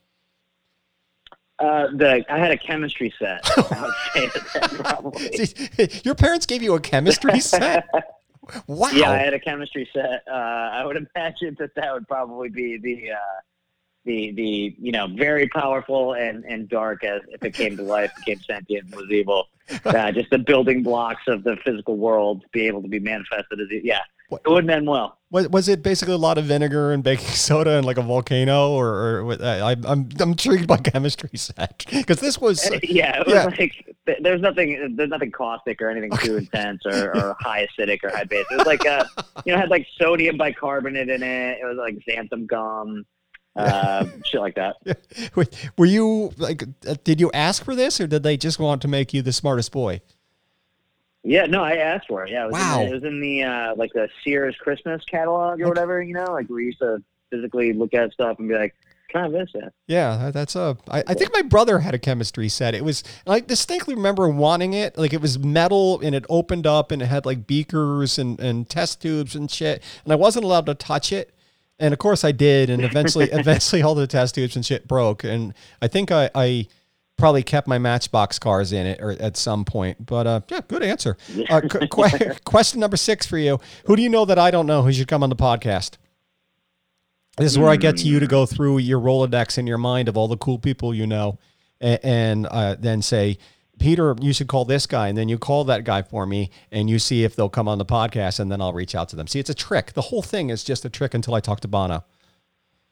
[1.58, 3.40] Uh, the I had a chemistry set.
[3.56, 6.00] I would say that probably.
[6.04, 7.88] Your parents gave you a chemistry set.
[8.66, 8.90] Wow.
[8.92, 10.22] Yeah, I had a chemistry set.
[10.26, 13.16] Uh, I would imagine that that would probably be the uh,
[14.08, 18.10] the the you know very powerful and and dark as if it came to life,
[18.16, 19.48] became sentient, and was evil.
[19.84, 23.60] Uh, just the building blocks of the physical world to be able to be manifested
[23.60, 24.00] as yeah,
[24.30, 25.18] What- it would end well.
[25.30, 28.70] Was, was it basically a lot of vinegar and baking soda and like a volcano,
[28.70, 33.26] or, or I, I'm I'm I'm intrigued by chemistry set because this was yeah, it
[33.26, 33.44] was yeah.
[33.44, 38.08] like there's nothing there's nothing caustic or anything too intense or, or high acidic or
[38.08, 38.46] high base.
[38.50, 39.04] It was like uh
[39.44, 41.58] you know had like sodium bicarbonate in it.
[41.60, 43.04] It was like xanthan gum,
[43.58, 44.76] uh, shit like that.
[45.34, 48.80] Wait, were you like uh, did you ask for this or did they just want
[48.82, 50.00] to make you the smartest boy?
[51.24, 52.30] Yeah, no, I asked for it.
[52.30, 52.80] Yeah, it was Wow.
[52.80, 56.00] in the, it was in the uh, like the Sears Christmas catalog or whatever.
[56.02, 58.74] You know, like we used to physically look at stuff and be like,
[59.10, 59.68] "Can I have this?" Yeah.
[59.88, 60.78] Yeah, that- that's a.
[60.88, 62.74] I, I think my brother had a chemistry set.
[62.74, 64.96] It was I distinctly remember wanting it.
[64.96, 68.68] Like it was metal and it opened up and it had like beakers and and
[68.68, 69.82] test tubes and shit.
[70.04, 71.34] And I wasn't allowed to touch it.
[71.78, 72.70] And of course I did.
[72.70, 75.24] And eventually, eventually all the test tubes and shit broke.
[75.24, 76.66] And I think I, I
[77.16, 80.06] probably kept my Matchbox cars in it or at some point.
[80.06, 81.16] But uh, yeah, good answer.
[81.50, 81.60] Uh,
[81.90, 84.92] qu- question number six for you: Who do you know that I don't know who
[84.92, 85.98] should come on the podcast?
[87.36, 90.08] This is where I get to you to go through your Rolodex in your mind
[90.08, 91.38] of all the cool people you know,
[91.80, 93.38] and, and uh, then say,
[93.78, 96.88] Peter, you should call this guy, and then you call that guy for me, and
[96.90, 99.26] you see if they'll come on the podcast, and then I'll reach out to them.
[99.26, 99.92] See, it's a trick.
[99.92, 102.04] The whole thing is just a trick until I talk to Bono.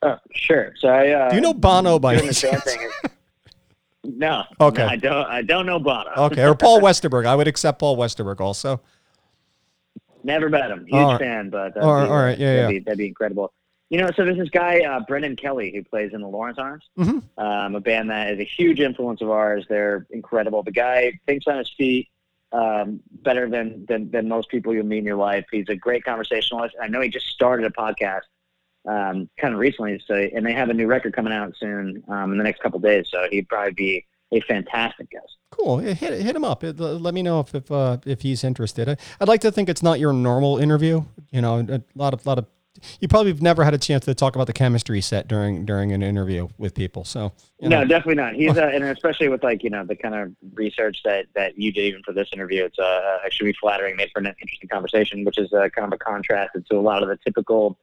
[0.03, 0.75] Oh, sure.
[0.79, 1.11] So I.
[1.11, 2.77] Uh, Do you know Bono by any the same chance?
[4.05, 4.45] no.
[4.61, 4.83] Okay.
[4.83, 5.27] no, I don't.
[5.27, 6.11] I don't know Bono.
[6.17, 7.27] Okay, or Paul Westerberg.
[7.27, 8.81] I would accept Paul Westerberg also.
[10.23, 10.87] Never met him.
[10.87, 11.21] Huge right.
[11.21, 12.69] fan, but that'd All right, be, all right, yeah, that'd, yeah.
[12.69, 13.53] Be, that'd be incredible.
[13.91, 16.85] You know, so there's this guy, uh, Brendan Kelly, who plays in the Lawrence Arms,
[16.99, 17.23] Mhm.
[17.39, 19.65] um, a band that is a huge influence of ours.
[19.69, 20.63] They're incredible.
[20.65, 22.09] The guy thinks on his feet
[22.53, 25.45] um, better than, than than most people you'll meet in your life.
[25.51, 26.75] He's a great conversationalist.
[26.81, 28.23] I know he just started a podcast
[28.89, 32.31] um, kind of recently, so and they have a new record coming out soon um,
[32.33, 33.09] in the next couple days.
[33.11, 35.37] So he'd probably be a fantastic guest.
[35.51, 35.79] Cool.
[35.79, 36.63] Hit hit him up.
[36.63, 38.89] Let me know if if, uh, if he's interested.
[38.89, 41.03] I- I'd like to think it's not your normal interview.
[41.33, 42.47] You know, a lot of lot of
[43.01, 45.93] you probably have never had a chance to talk about the chemistry set during during
[45.93, 47.05] an interview with people.
[47.05, 47.81] So you know.
[47.81, 48.35] No, definitely not.
[48.35, 51.73] He's uh, and especially with like you know the kind of research that that you
[51.73, 55.25] did even for this interview, it's uh, should be flattering, made for an interesting conversation,
[55.25, 57.79] which is uh, kind of a contrast to a lot of the typical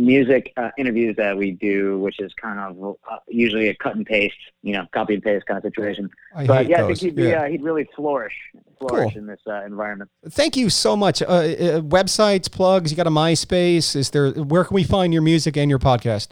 [0.00, 4.04] music uh, interviews that we do, which is kind of uh, usually a cut and
[4.04, 6.10] paste, you know, copy and paste kind of situation.
[6.34, 7.42] I but yeah, I think he'd be, Yeah.
[7.42, 8.34] uh, he'd really flourish,
[8.78, 9.22] flourish Cool.
[9.22, 10.10] in this uh, environment.
[10.30, 11.22] Thank you so much.
[11.22, 12.90] Uh, uh, websites, plugs.
[12.90, 13.94] You got a MySpace.
[13.94, 14.30] Is there?
[14.32, 16.28] Where can we find your music and your podcast?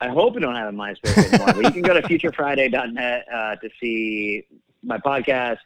[0.00, 3.56] I hope we don't have a MySpace anymore, but you can go to futurefriday.net uh,
[3.56, 4.44] to see
[4.82, 5.58] my podcast.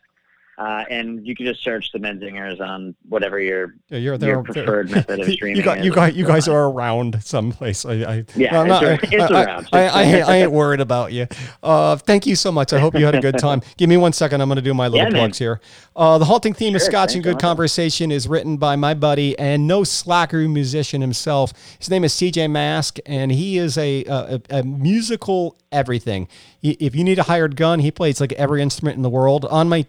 [0.58, 4.90] Uh, and you can just search the Menzingers on whatever your Yeah, you're your preferred
[4.94, 5.56] method of streaming.
[5.56, 7.84] You got you guys you guys are around someplace.
[7.84, 9.68] I, I Yeah, I'm it's not- it's I, around.
[9.72, 11.28] I, I, I, ain't worried about you.
[11.62, 12.72] Uh, thank you so much.
[12.72, 13.62] I hope you had a good time.
[13.76, 14.40] Give me one second.
[14.40, 15.20] I'm going to do my little Yeah, man.
[15.20, 15.60] plugs here.
[15.94, 17.38] Uh, the halting theme of Scotch and Good.
[17.38, 21.52] Conversation is written by my buddy and no slacker musician himself.
[21.78, 26.26] His name is CJ Mask, and he is a a, a musical everything.
[26.60, 29.44] If you need a hired gun, he plays like every instrument in the world.
[29.44, 29.86] On my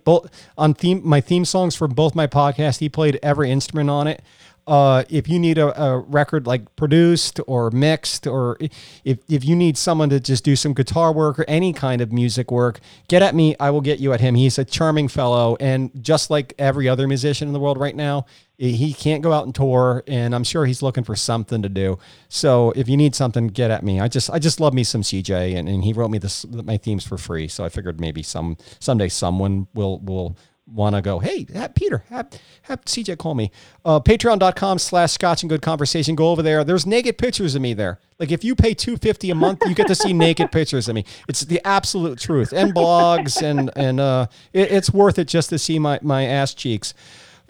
[0.57, 4.21] on theme my theme songs for both my podcasts, he played every instrument on it.
[4.69, 8.55] Uh, if you need a, a record like produced or mixed, or
[9.03, 12.11] if, if you need someone to just do some guitar work or any kind of
[12.11, 13.55] music work, get at me.
[13.59, 14.35] I will get you at him.
[14.35, 15.57] He's a charming fellow.
[15.59, 18.27] And just like every other musician in the world right now,
[18.59, 20.03] he can't go out and tour.
[20.05, 21.97] And I'm sure he's looking for something to do.
[22.27, 23.99] So if you need something, get at me.
[23.99, 26.77] I just, I just love me some CJ and, and he wrote me this, my
[26.77, 27.47] themes for free.
[27.47, 30.37] So I figured maybe some, someday someone will, will,
[30.73, 32.29] want to go, hey, have Peter, have,
[32.63, 33.51] have CJ call me.
[33.83, 36.15] Uh, Patreon.com slash scotch and good conversation.
[36.15, 36.63] Go over there.
[36.63, 37.99] There's naked pictures of me there.
[38.19, 41.05] Like if you pay 250 a month, you get to see naked pictures of me.
[41.27, 42.51] It's the absolute truth.
[42.51, 46.53] And blogs and, and, uh, it, it's worth it just to see my, my ass
[46.53, 46.93] cheeks.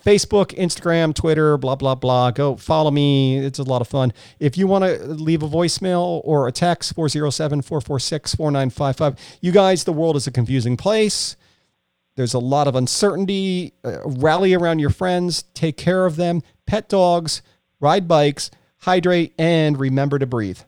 [0.04, 2.32] Facebook, Instagram, Twitter, blah, blah, blah.
[2.32, 3.38] Go follow me.
[3.38, 4.14] It's a lot of fun.
[4.40, 9.38] If you want to leave a voicemail or a text, 407 446 4955.
[9.42, 11.36] You guys, the world is a confusing place.
[12.20, 13.72] There's a lot of uncertainty.
[13.82, 17.42] Uh, rally around your friends, take care of them, pet dogs,
[17.80, 20.60] ride bikes, hydrate, and remember to breathe.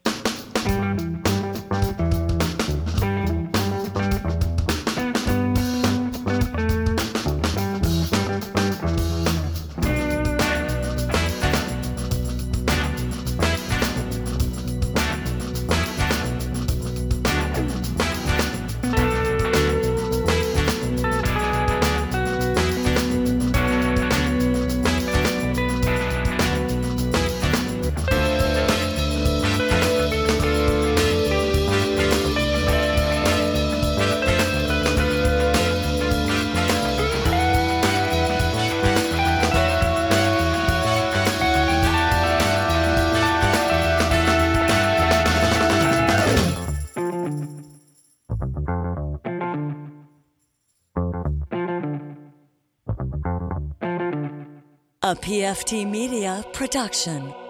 [55.32, 57.41] PFT Media production.